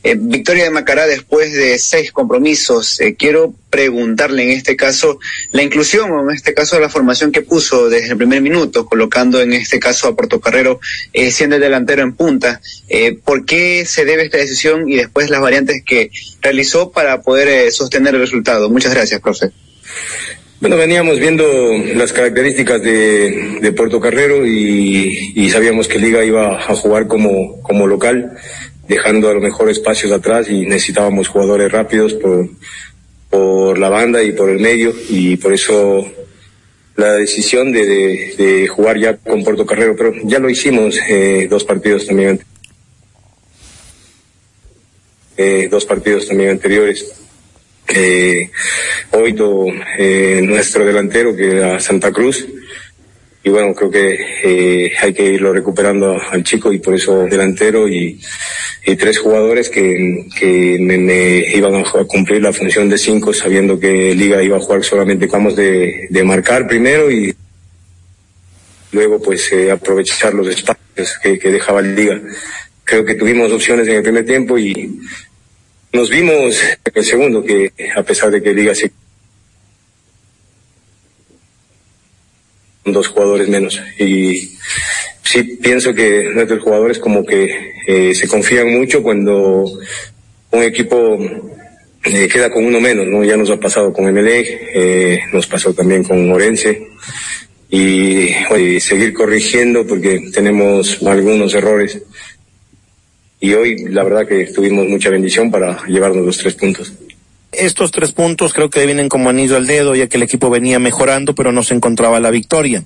Eh, 0.02 0.16
victoria 0.18 0.64
de 0.64 0.70
Macará 0.70 1.06
después 1.06 1.52
de 1.52 1.78
seis 1.78 2.12
compromisos. 2.12 3.00
Eh, 3.00 3.14
quiero 3.16 3.54
preguntarle 3.70 4.42
en 4.42 4.50
este 4.50 4.76
caso 4.76 5.18
la 5.52 5.62
inclusión 5.62 6.11
o 6.11 6.28
en 6.28 6.37
este 6.37 6.54
caso 6.54 6.78
la 6.80 6.88
formación 6.88 7.30
que 7.30 7.42
puso 7.42 7.88
desde 7.88 8.11
el 8.11 8.16
primer 8.16 8.42
minuto, 8.42 8.85
colocando 8.85 9.40
en 9.40 9.52
este 9.52 9.78
caso 9.78 10.09
a 10.09 10.16
Portocarrero 10.16 10.80
eh, 11.12 11.30
siendo 11.30 11.56
el 11.56 11.62
delantero 11.62 12.02
en 12.02 12.14
punta. 12.14 12.61
Eh, 12.88 13.16
¿Por 13.24 13.44
qué 13.44 13.85
se 13.87 14.04
debe 14.04 14.24
esta 14.24 14.38
decisión 14.38 14.88
y 14.88 14.96
después 14.96 15.30
las 15.30 15.40
variantes 15.40 15.83
que 15.87 16.11
realizó 16.42 16.90
para 16.90 17.22
poder 17.22 17.70
sostener 17.70 18.14
el 18.14 18.20
resultado? 18.20 18.68
Muchas 18.70 18.92
gracias, 18.92 19.20
profe. 19.20 19.50
Bueno, 20.61 20.76
veníamos 20.76 21.18
viendo 21.18 21.46
las 21.94 22.12
características 22.12 22.83
de, 22.83 23.59
de 23.62 23.72
Puerto 23.72 23.98
Carrero 23.98 24.46
y, 24.46 25.33
y, 25.35 25.48
sabíamos 25.48 25.88
que 25.88 25.98
Liga 25.98 26.22
iba 26.22 26.62
a 26.62 26.74
jugar 26.74 27.06
como, 27.06 27.62
como 27.62 27.87
local 27.87 28.37
dejando 28.90 29.31
a 29.31 29.35
lo 29.35 29.40
mejor 29.40 29.70
espacios 29.70 30.11
atrás 30.11 30.50
y 30.50 30.66
necesitábamos 30.66 31.29
jugadores 31.29 31.70
rápidos 31.70 32.12
por, 32.14 32.48
por 33.31 33.79
la 33.79 33.88
banda 33.88 34.22
y 34.22 34.33
por 34.33 34.50
el 34.50 34.59
medio 34.59 34.92
y 35.09 35.37
por 35.37 35.53
eso 35.53 36.05
la 36.96 37.12
decisión 37.12 37.72
de, 37.72 37.87
de, 37.87 38.35
de 38.37 38.68
jugar 38.68 38.98
ya 38.98 39.16
con 39.16 39.44
Puerto 39.44 39.64
Carrero, 39.64 39.94
pero 39.96 40.12
ya 40.24 40.40
lo 40.40 40.50
hicimos 40.50 40.98
eh, 41.09 41.46
dos 41.48 41.64
partidos 41.64 42.07
también 42.07 42.40
eh, 45.37 45.68
dos 45.70 45.87
partidos 45.87 46.26
también 46.26 46.50
anteriores. 46.50 47.14
Eh, 47.88 48.50
hoy 49.12 49.33
to, 49.33 49.66
eh, 49.98 50.40
nuestro 50.44 50.85
delantero 50.85 51.35
que 51.35 51.53
era 51.53 51.81
Santa 51.81 52.12
Cruz 52.12 52.46
y 53.42 53.50
bueno 53.50 53.74
creo 53.74 53.90
que 53.90 54.18
eh, 54.44 54.92
hay 55.00 55.14
que 55.14 55.24
irlo 55.24 55.53
recuperando 55.53 56.20
al 56.31 56.44
chico 56.44 56.72
y 56.72 56.79
por 56.79 56.94
eso 56.94 57.24
delantero 57.24 57.88
y, 57.88 58.20
y 58.85 58.96
tres 58.96 59.18
jugadores 59.18 59.70
que, 59.70 60.26
que 60.38 60.76
me, 60.79 61.46
iban 61.55 61.76
a, 61.76 61.85
cumplir 62.05 62.42
la 62.42 62.53
función 62.53 62.88
de 62.88 62.98
cinco 62.98 63.33
sabiendo 63.33 63.81
que 63.81 64.14
Liga 64.14 64.42
iba 64.42 64.57
a 64.57 64.61
jugar 64.61 64.85
solamente 64.85 65.26
vamos 65.26 65.57
de, 65.57 66.07
de 66.11 66.24
marcar 66.24 66.66
primero 66.66 67.11
y 67.11 67.35
luego 68.92 69.20
pues 69.20 69.53
eh, 69.53 69.70
aprovechar 69.70 70.35
los 70.35 70.48
espacios 70.48 71.18
que, 71.22 71.38
que 71.38 71.50
dejaba 71.50 71.83
Liga. 71.83 72.20
Creo 72.85 73.05
que 73.05 73.14
tuvimos 73.14 73.53
opciones 73.53 73.87
en 73.88 73.96
el 73.96 74.03
primer 74.03 74.24
tiempo 74.24 74.59
y 74.59 75.00
nos 75.92 76.11
vimos 76.11 76.61
en 76.62 76.92
el 76.94 77.05
segundo 77.05 77.42
que 77.44 77.72
a 77.96 78.03
pesar 78.03 78.31
de 78.31 78.42
que 78.42 78.53
Liga 78.53 78.74
se 78.74 78.92
dos 82.92 83.09
jugadores 83.09 83.48
menos 83.48 83.81
y 83.98 84.57
sí 85.22 85.59
pienso 85.62 85.94
que 85.94 86.31
nuestros 86.35 86.62
jugadores 86.62 86.98
como 86.98 87.24
que 87.24 87.72
eh, 87.87 88.14
se 88.14 88.29
confían 88.29 88.70
mucho 88.79 89.03
cuando 89.03 89.64
un 90.53 90.62
equipo 90.62 91.18
eh, 92.05 92.29
queda 92.29 92.50
con 92.50 92.64
uno 92.64 92.81
menos, 92.81 93.07
¿no? 93.07 93.22
Ya 93.24 93.37
nos 93.37 93.50
ha 93.50 93.61
pasado 93.61 93.92
con 93.92 94.12
MLE, 94.12 94.40
eh, 94.74 95.20
nos 95.33 95.46
pasó 95.46 95.72
también 95.74 96.03
con 96.03 96.31
Orense 96.31 96.88
y 97.70 98.31
oye, 98.50 98.81
seguir 98.81 99.12
corrigiendo 99.12 99.87
porque 99.87 100.31
tenemos 100.33 101.00
algunos 101.07 101.55
errores 101.55 102.03
y 103.38 103.55
hoy 103.55 103.85
la 103.88 104.03
verdad 104.03 104.26
que 104.26 104.46
tuvimos 104.46 104.87
mucha 104.88 105.11
bendición 105.11 105.50
para 105.50 105.87
llevarnos 105.87 106.26
los 106.26 106.38
tres 106.38 106.55
puntos. 106.55 106.92
Estos 107.52 107.90
tres 107.90 108.12
puntos 108.12 108.52
creo 108.52 108.70
que 108.70 108.86
vienen 108.86 109.08
como 109.08 109.28
anillo 109.28 109.56
al 109.56 109.66
dedo, 109.66 109.94
ya 109.94 110.06
que 110.06 110.16
el 110.16 110.22
equipo 110.22 110.50
venía 110.50 110.78
mejorando, 110.78 111.34
pero 111.34 111.52
no 111.52 111.62
se 111.62 111.74
encontraba 111.74 112.20
la 112.20 112.30
victoria. 112.30 112.84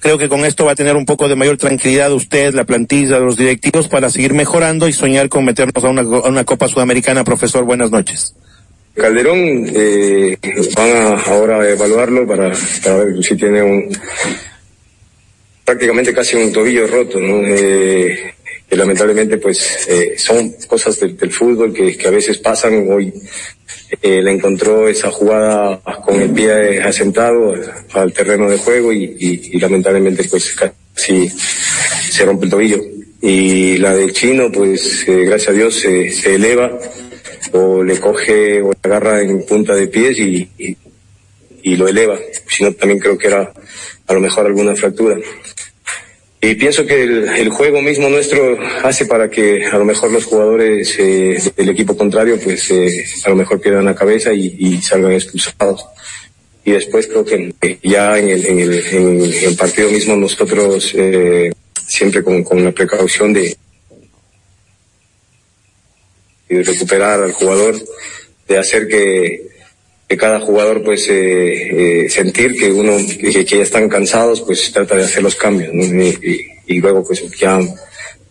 Creo 0.00 0.16
que 0.16 0.30
con 0.30 0.46
esto 0.46 0.64
va 0.64 0.72
a 0.72 0.74
tener 0.74 0.96
un 0.96 1.04
poco 1.04 1.28
de 1.28 1.36
mayor 1.36 1.58
tranquilidad 1.58 2.10
usted, 2.12 2.54
la 2.54 2.64
plantilla, 2.64 3.18
los 3.18 3.36
directivos, 3.36 3.88
para 3.88 4.08
seguir 4.08 4.32
mejorando 4.32 4.88
y 4.88 4.94
soñar 4.94 5.28
con 5.28 5.44
meternos 5.44 5.84
a 5.84 5.88
una, 6.28 6.44
Copa 6.44 6.68
Sudamericana. 6.68 7.22
Profesor, 7.22 7.64
buenas 7.64 7.90
noches. 7.90 8.34
Calderón, 8.94 9.36
eh, 9.38 10.38
van 10.74 10.90
a 10.90 11.20
ahora 11.20 11.68
evaluarlo 11.68 12.26
para, 12.26 12.52
para 12.82 12.96
ver 12.96 13.22
si 13.22 13.36
tiene 13.36 13.62
un 13.62 13.90
prácticamente 15.70 16.12
casi 16.12 16.36
un 16.36 16.52
tobillo 16.52 16.86
roto, 16.88 17.20
¿no? 17.20 17.42
Eh, 17.46 18.34
que 18.70 18.76
lamentablemente 18.76 19.36
pues 19.38 19.88
eh, 19.88 20.14
son 20.16 20.54
cosas 20.68 21.00
del, 21.00 21.32
fútbol 21.32 21.74
que, 21.74 21.96
que, 21.96 22.06
a 22.06 22.12
veces 22.12 22.38
pasan. 22.38 22.88
Hoy 22.88 23.12
eh, 24.00 24.22
le 24.22 24.30
encontró 24.30 24.88
esa 24.88 25.10
jugada 25.10 25.80
con 26.04 26.20
el 26.22 26.30
pie 26.30 26.80
asentado 26.80 27.52
al 27.94 28.12
terreno 28.12 28.48
de 28.48 28.58
juego 28.58 28.92
y, 28.92 29.04
y, 29.18 29.56
y 29.56 29.58
lamentablemente 29.58 30.22
pues 30.30 30.54
casi 30.54 31.28
se 31.28 32.24
rompe 32.24 32.44
el 32.44 32.50
tobillo. 32.52 32.80
Y 33.20 33.78
la 33.78 33.92
del 33.92 34.12
chino 34.12 34.52
pues 34.52 35.02
eh, 35.08 35.24
gracias 35.24 35.48
a 35.48 35.52
Dios 35.52 35.74
se, 35.74 36.12
se 36.12 36.36
eleva 36.36 36.78
o 37.50 37.82
le 37.82 37.98
coge 37.98 38.62
o 38.62 38.70
le 38.70 38.78
agarra 38.84 39.20
en 39.20 39.44
punta 39.46 39.74
de 39.74 39.88
pies 39.88 40.16
y, 40.16 40.48
y, 40.58 40.76
y 41.64 41.74
lo 41.74 41.88
eleva. 41.88 42.16
Si 42.46 42.62
no, 42.62 42.72
también 42.74 43.00
creo 43.00 43.18
que 43.18 43.26
era 43.26 43.52
a 44.06 44.14
lo 44.14 44.20
mejor 44.20 44.46
alguna 44.46 44.76
fractura. 44.76 45.16
Y 46.42 46.54
pienso 46.54 46.86
que 46.86 47.02
el, 47.02 47.28
el, 47.28 47.50
juego 47.50 47.82
mismo 47.82 48.08
nuestro 48.08 48.56
hace 48.82 49.04
para 49.04 49.28
que 49.28 49.66
a 49.66 49.76
lo 49.76 49.84
mejor 49.84 50.10
los 50.10 50.24
jugadores 50.24 50.98
eh, 50.98 51.38
del 51.54 51.68
equipo 51.68 51.94
contrario 51.94 52.38
pues 52.42 52.70
eh, 52.70 53.04
a 53.26 53.28
lo 53.28 53.36
mejor 53.36 53.60
quedan 53.60 53.86
a 53.88 53.94
cabeza 53.94 54.32
y, 54.32 54.56
y, 54.58 54.80
salgan 54.80 55.12
expulsados. 55.12 55.84
Y 56.64 56.72
después 56.72 57.08
creo 57.08 57.26
que 57.26 57.52
ya 57.82 58.18
en 58.18 58.30
el, 58.30 58.46
en 58.46 58.58
el, 58.58 58.86
en 58.86 59.20
el 59.20 59.56
partido 59.56 59.90
mismo 59.90 60.16
nosotros 60.16 60.94
eh, 60.96 61.52
siempre 61.86 62.22
con, 62.22 62.42
con 62.42 62.64
la 62.64 62.72
precaución 62.72 63.34
de, 63.34 63.54
de 66.48 66.62
recuperar 66.62 67.22
al 67.22 67.32
jugador, 67.32 67.76
de 68.48 68.58
hacer 68.58 68.88
que, 68.88 69.49
que 70.10 70.16
cada 70.16 70.40
jugador 70.40 70.82
pues 70.82 71.08
eh, 71.08 72.02
eh, 72.02 72.10
sentir 72.10 72.56
que 72.56 72.72
uno 72.72 72.96
que, 72.96 73.30
que, 73.30 73.44
ya 73.44 73.62
están 73.62 73.88
cansados 73.88 74.40
pues 74.40 74.72
trata 74.72 74.96
de 74.96 75.04
hacer 75.04 75.22
los 75.22 75.36
cambios 75.36 75.72
¿no? 75.72 75.84
y, 75.84 76.80
luego 76.80 77.04
pues 77.04 77.22
ya 77.38 77.60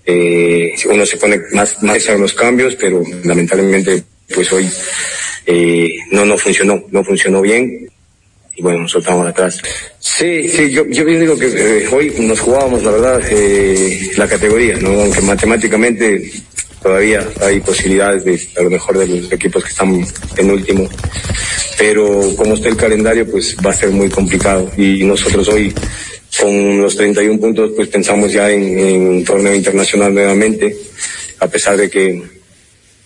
eh, 0.06 0.74
uno 0.90 1.06
se 1.06 1.16
pone 1.16 1.40
más 1.54 1.82
más 1.82 2.06
en 2.10 2.20
los 2.20 2.34
cambios 2.34 2.76
pero 2.76 3.02
lamentablemente 3.24 4.04
pues 4.36 4.52
hoy 4.52 4.70
eh, 5.46 5.90
no 6.12 6.26
no 6.26 6.38
funcionó 6.38 6.84
no 6.92 7.02
funcionó 7.02 7.42
bien. 7.42 7.90
Y 8.58 8.62
bueno 8.62 8.80
nos 8.80 8.92
soltamos 8.92 9.26
atrás. 9.26 9.62
Sí 10.00 10.50
sí 10.50 10.70
yo 10.72 10.86
yo 10.90 11.06
digo 11.06 11.40
que 11.40 11.48
eh, 11.48 11.88
hoy 11.90 12.14
nos 12.20 12.42
jugábamos 12.42 12.84
la 12.84 12.92
verdad 12.92 13.22
eh, 13.32 14.12
la 14.18 14.28
categoría 14.28 14.76
no 14.82 14.90
aunque 14.90 15.22
matemáticamente 15.22 16.30
todavía 16.82 17.28
hay 17.42 17.60
posibilidades 17.60 18.24
de 18.24 18.40
a 18.58 18.64
lo 18.64 18.70
mejor 18.70 18.98
de 18.98 19.08
los 19.08 19.32
equipos 19.32 19.64
que 19.64 19.70
están 19.70 20.06
en 20.38 20.52
último. 20.52 20.90
Pero 21.78 22.36
como 22.36 22.56
está 22.56 22.70
el 22.70 22.78
calendario 22.78 23.30
pues 23.30 23.56
va 23.66 23.72
a 23.72 23.76
ser 23.76 23.90
muy 23.90 24.10
complicado. 24.10 24.70
Y 24.78 25.04
nosotros 25.04 25.48
hoy 25.50 25.74
con 26.40 26.82
los 26.82 26.96
31 26.96 27.40
puntos 27.40 27.72
pues 27.76 27.88
pensamos 27.90 28.32
ya 28.32 28.50
en, 28.50 28.80
en 28.80 29.02
un 29.02 29.24
torneo 29.24 29.54
internacional 29.54 30.14
nuevamente 30.14 30.76
a 31.40 31.48
pesar 31.48 31.78
de 31.78 31.90
que 31.90 32.22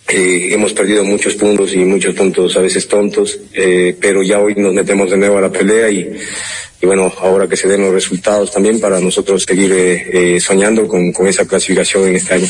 eh, 0.08 0.48
hemos 0.52 0.72
perdido 0.72 1.02
muchos 1.04 1.34
puntos 1.34 1.72
y 1.72 1.78
muchos 1.78 2.14
puntos 2.14 2.56
a 2.56 2.60
veces 2.60 2.86
tontos 2.86 3.40
eh, 3.54 3.96
pero 3.98 4.22
ya 4.22 4.38
hoy 4.38 4.54
nos 4.56 4.74
metemos 4.74 5.10
de 5.10 5.16
nuevo 5.16 5.38
a 5.38 5.42
la 5.42 5.50
pelea 5.50 5.90
y, 5.90 6.10
y 6.80 6.86
bueno 6.86 7.12
ahora 7.20 7.48
que 7.48 7.56
se 7.56 7.68
den 7.68 7.82
los 7.82 7.92
resultados 7.92 8.52
también 8.52 8.80
para 8.80 9.00
nosotros 9.00 9.44
seguir 9.44 9.72
eh, 9.72 10.38
soñando 10.40 10.86
con, 10.86 11.12
con 11.12 11.26
esa 11.26 11.46
clasificación 11.46 12.08
en 12.08 12.16
este 12.16 12.34
año 12.34 12.48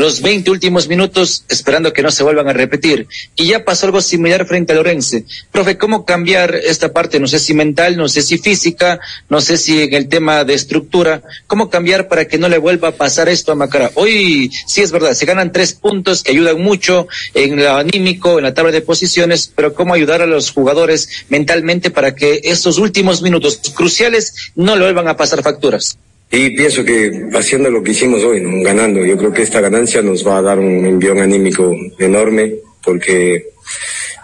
los 0.00 0.22
20 0.22 0.50
últimos 0.50 0.88
minutos 0.88 1.44
esperando 1.50 1.92
que 1.92 2.02
no 2.02 2.10
se 2.10 2.22
vuelvan 2.22 2.48
a 2.48 2.54
repetir. 2.54 3.06
Y 3.36 3.48
ya 3.48 3.66
pasó 3.66 3.84
algo 3.84 4.00
similar 4.00 4.46
frente 4.46 4.72
a 4.72 4.76
Lorense. 4.76 5.26
Profe, 5.52 5.76
¿cómo 5.76 6.06
cambiar 6.06 6.54
esta 6.54 6.90
parte? 6.94 7.20
No 7.20 7.26
sé 7.26 7.38
si 7.38 7.52
mental, 7.52 7.98
no 7.98 8.08
sé 8.08 8.22
si 8.22 8.38
física, 8.38 8.98
no 9.28 9.42
sé 9.42 9.58
si 9.58 9.82
en 9.82 9.92
el 9.92 10.08
tema 10.08 10.44
de 10.44 10.54
estructura. 10.54 11.22
¿Cómo 11.46 11.68
cambiar 11.68 12.08
para 12.08 12.26
que 12.26 12.38
no 12.38 12.48
le 12.48 12.56
vuelva 12.56 12.88
a 12.88 12.92
pasar 12.92 13.28
esto 13.28 13.52
a 13.52 13.56
Macara? 13.56 13.90
Hoy 13.94 14.50
sí 14.66 14.80
es 14.80 14.90
verdad, 14.90 15.12
se 15.12 15.26
ganan 15.26 15.52
tres 15.52 15.74
puntos 15.74 16.22
que 16.22 16.30
ayudan 16.30 16.62
mucho 16.62 17.06
en 17.34 17.56
lo 17.56 17.76
anímico, 17.76 18.38
en 18.38 18.44
la 18.44 18.54
tabla 18.54 18.72
de 18.72 18.80
posiciones, 18.80 19.52
pero 19.54 19.74
¿cómo 19.74 19.92
ayudar 19.92 20.22
a 20.22 20.26
los 20.26 20.50
jugadores 20.50 21.26
mentalmente 21.28 21.90
para 21.90 22.14
que 22.14 22.40
estos 22.44 22.78
últimos 22.78 23.20
minutos 23.20 23.60
cruciales 23.74 24.52
no 24.54 24.76
le 24.76 24.84
vuelvan 24.84 25.08
a 25.08 25.18
pasar 25.18 25.42
facturas? 25.42 25.98
Y 26.32 26.50
pienso 26.50 26.84
que 26.84 27.28
haciendo 27.34 27.70
lo 27.70 27.82
que 27.82 27.90
hicimos 27.90 28.22
hoy, 28.22 28.40
¿no? 28.40 28.62
ganando, 28.62 29.04
yo 29.04 29.16
creo 29.16 29.32
que 29.32 29.42
esta 29.42 29.60
ganancia 29.60 30.00
nos 30.00 30.24
va 30.24 30.38
a 30.38 30.42
dar 30.42 30.60
un 30.60 30.86
envión 30.86 31.18
anímico 31.18 31.74
enorme, 31.98 32.54
porque 32.84 33.50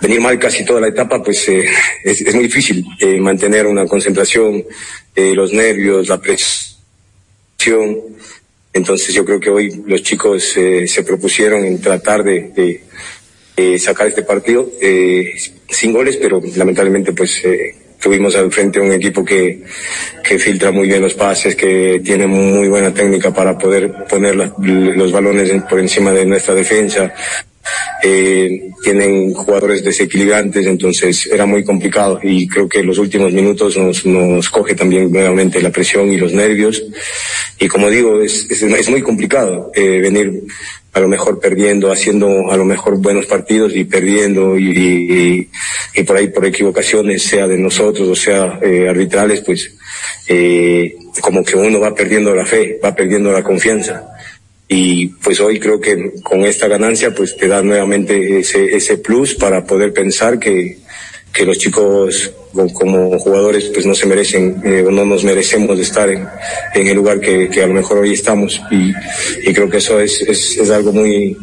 venir 0.00 0.20
mal 0.20 0.38
casi 0.38 0.64
toda 0.64 0.80
la 0.80 0.88
etapa, 0.88 1.20
pues 1.20 1.48
eh, 1.48 1.64
es, 2.04 2.20
es, 2.20 2.34
muy 2.34 2.44
difícil 2.44 2.84
eh, 3.00 3.18
mantener 3.18 3.66
una 3.66 3.86
concentración, 3.86 4.64
eh, 5.16 5.34
los 5.34 5.52
nervios, 5.52 6.08
la 6.08 6.20
presión. 6.20 6.76
Entonces 8.72 9.12
yo 9.12 9.24
creo 9.24 9.40
que 9.40 9.50
hoy 9.50 9.82
los 9.86 10.02
chicos 10.02 10.44
se 10.44 11.02
propusieron 11.02 11.64
en 11.64 11.80
tratar 11.80 12.22
de, 12.22 12.82
de 13.56 13.78
sacar 13.78 14.06
este 14.06 14.22
partido 14.22 14.70
sin 15.70 15.92
goles, 15.94 16.18
pero 16.18 16.42
lamentablemente 16.56 17.14
pues 17.14 17.42
tuvimos 18.00 18.36
al 18.36 18.50
frente 18.52 18.80
un 18.80 18.92
equipo 18.92 19.24
que, 19.24 19.62
que 20.22 20.38
filtra 20.38 20.70
muy 20.70 20.86
bien 20.86 21.02
los 21.02 21.14
pases, 21.14 21.54
que 21.56 22.00
tiene 22.04 22.26
muy 22.26 22.68
buena 22.68 22.92
técnica 22.92 23.32
para 23.32 23.56
poder 23.56 24.04
poner 24.08 24.34
los 24.36 25.12
balones 25.12 25.50
por 25.68 25.80
encima 25.80 26.12
de 26.12 26.26
nuestra 26.26 26.54
defensa. 26.54 27.12
Eh, 28.02 28.70
tienen 28.82 29.32
jugadores 29.32 29.82
desequilibrantes, 29.82 30.66
entonces 30.66 31.26
era 31.26 31.46
muy 31.46 31.64
complicado 31.64 32.20
y 32.22 32.46
creo 32.46 32.68
que 32.68 32.82
los 32.82 32.98
últimos 32.98 33.32
minutos 33.32 33.76
nos, 33.76 34.04
nos 34.06 34.48
coge 34.50 34.74
también 34.74 35.10
nuevamente 35.10 35.60
la 35.60 35.70
presión 35.70 36.08
y 36.12 36.16
los 36.16 36.32
nervios. 36.32 36.82
Y 37.58 37.68
como 37.68 37.88
digo, 37.88 38.20
es, 38.20 38.46
es, 38.50 38.90
muy 38.90 39.02
complicado 39.02 39.70
eh, 39.74 40.00
venir 40.00 40.42
a 40.92 41.00
lo 41.00 41.08
mejor 41.08 41.40
perdiendo, 41.40 41.92
haciendo 41.92 42.50
a 42.50 42.56
lo 42.56 42.64
mejor 42.64 42.96
buenos 42.98 43.26
partidos 43.26 43.76
y 43.76 43.84
perdiendo 43.84 44.56
y 44.58 45.46
por 46.06 46.16
ahí 46.16 46.28
por 46.28 46.46
equivocaciones, 46.46 47.22
sea 47.22 47.46
de 47.46 47.58
nosotros 47.58 48.08
o 48.08 48.14
sea 48.14 48.58
eh, 48.62 48.88
arbitrales, 48.88 49.42
pues 49.42 49.74
eh, 50.26 50.96
como 51.20 51.44
que 51.44 51.56
uno 51.56 51.80
va 51.80 51.94
perdiendo 51.94 52.34
la 52.34 52.46
fe, 52.46 52.80
va 52.82 52.94
perdiendo 52.94 53.30
la 53.30 53.42
confianza. 53.42 54.15
Y 54.68 55.08
pues 55.08 55.40
hoy 55.40 55.60
creo 55.60 55.80
que 55.80 56.14
con 56.22 56.40
esta 56.40 56.66
ganancia 56.66 57.14
pues 57.14 57.36
te 57.36 57.46
da 57.46 57.62
nuevamente 57.62 58.40
ese, 58.40 58.64
ese 58.76 58.98
plus 58.98 59.34
para 59.34 59.64
poder 59.64 59.92
pensar 59.92 60.38
que, 60.40 60.78
que 61.32 61.44
los 61.44 61.58
chicos 61.58 62.32
como 62.72 63.18
jugadores 63.18 63.66
pues 63.66 63.84
no 63.86 63.94
se 63.94 64.06
merecen 64.06 64.62
eh, 64.64 64.82
no 64.90 65.04
nos 65.04 65.22
merecemos 65.24 65.76
de 65.76 65.82
estar 65.82 66.08
en, 66.08 66.26
en 66.74 66.86
el 66.86 66.96
lugar 66.96 67.20
que, 67.20 67.50
que, 67.50 67.62
a 67.62 67.66
lo 67.66 67.74
mejor 67.74 67.98
hoy 67.98 68.12
estamos. 68.12 68.60
Y, 68.70 68.92
y 69.48 69.52
creo 69.52 69.68
que 69.68 69.76
eso 69.76 70.00
es, 70.00 70.22
es, 70.22 70.56
es 70.56 70.70
algo 70.70 70.92
muy 70.92 71.36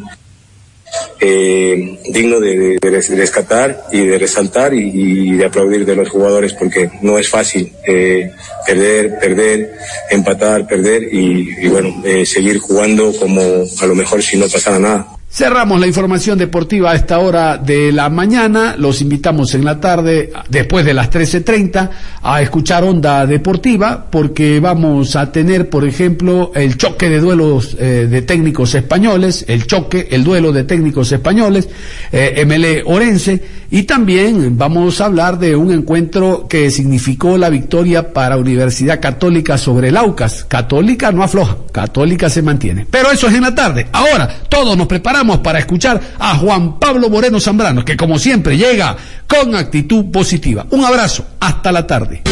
eh, 1.26 1.98
digno 2.10 2.38
de, 2.38 2.76
de, 2.80 2.90
rescatar 3.16 3.86
y 3.90 4.04
de 4.04 4.18
resaltar 4.18 4.74
y, 4.74 5.36
de 5.36 5.44
aplaudir 5.46 5.86
de 5.86 5.96
los 5.96 6.10
jugadores 6.10 6.52
porque 6.52 6.90
no 7.00 7.18
es 7.18 7.30
fácil 7.30 7.72
eh, 7.86 8.30
perder, 8.66 9.18
perder, 9.18 9.72
empatar, 10.10 10.66
perder 10.66 11.02
y, 11.02 11.48
y 11.62 11.68
bueno, 11.68 12.02
eh, 12.04 12.26
seguir 12.26 12.58
jugando 12.58 13.12
como 13.14 13.40
a 13.40 13.86
lo 13.86 13.94
mejor 13.94 14.22
si 14.22 14.36
no 14.36 14.46
pasara 14.48 14.78
nada. 14.78 15.13
Cerramos 15.34 15.80
la 15.80 15.88
información 15.88 16.38
deportiva 16.38 16.92
a 16.92 16.94
esta 16.94 17.18
hora 17.18 17.58
de 17.58 17.90
la 17.90 18.08
mañana. 18.08 18.76
Los 18.78 19.00
invitamos 19.00 19.52
en 19.56 19.64
la 19.64 19.80
tarde, 19.80 20.32
después 20.48 20.84
de 20.84 20.94
las 20.94 21.10
13.30, 21.10 21.90
a 22.22 22.40
escuchar 22.40 22.84
Onda 22.84 23.26
Deportiva, 23.26 24.06
porque 24.08 24.60
vamos 24.60 25.16
a 25.16 25.32
tener, 25.32 25.68
por 25.68 25.84
ejemplo, 25.84 26.52
el 26.54 26.76
choque 26.76 27.10
de 27.10 27.18
duelos 27.18 27.76
eh, 27.80 28.06
de 28.08 28.22
técnicos 28.22 28.76
españoles, 28.76 29.44
el 29.48 29.66
choque, 29.66 30.06
el 30.12 30.22
duelo 30.22 30.52
de 30.52 30.62
técnicos 30.62 31.10
españoles, 31.10 31.68
eh, 32.12 32.44
MLE 32.46 32.84
Orense, 32.86 33.42
y 33.72 33.82
también 33.82 34.56
vamos 34.56 35.00
a 35.00 35.06
hablar 35.06 35.40
de 35.40 35.56
un 35.56 35.72
encuentro 35.72 36.46
que 36.48 36.70
significó 36.70 37.36
la 37.36 37.50
victoria 37.50 38.12
para 38.12 38.36
Universidad 38.36 39.00
Católica 39.00 39.58
sobre 39.58 39.88
el 39.88 39.96
Aucas. 39.96 40.44
Católica 40.44 41.10
no 41.10 41.24
afloja, 41.24 41.56
Católica 41.72 42.30
se 42.30 42.40
mantiene. 42.40 42.86
Pero 42.88 43.10
eso 43.10 43.26
es 43.26 43.34
en 43.34 43.42
la 43.42 43.52
tarde. 43.52 43.88
Ahora, 43.90 44.32
todos 44.48 44.76
nos 44.76 44.86
preparamos 44.86 45.23
para 45.24 45.58
escuchar 45.58 46.00
a 46.18 46.36
Juan 46.36 46.78
Pablo 46.78 47.08
Moreno 47.08 47.40
Zambrano, 47.40 47.84
que 47.84 47.96
como 47.96 48.18
siempre 48.18 48.56
llega 48.56 48.96
con 49.26 49.54
actitud 49.54 50.10
positiva. 50.10 50.66
Un 50.70 50.84
abrazo, 50.84 51.26
hasta 51.40 51.72
la 51.72 51.86
tarde. 51.86 52.22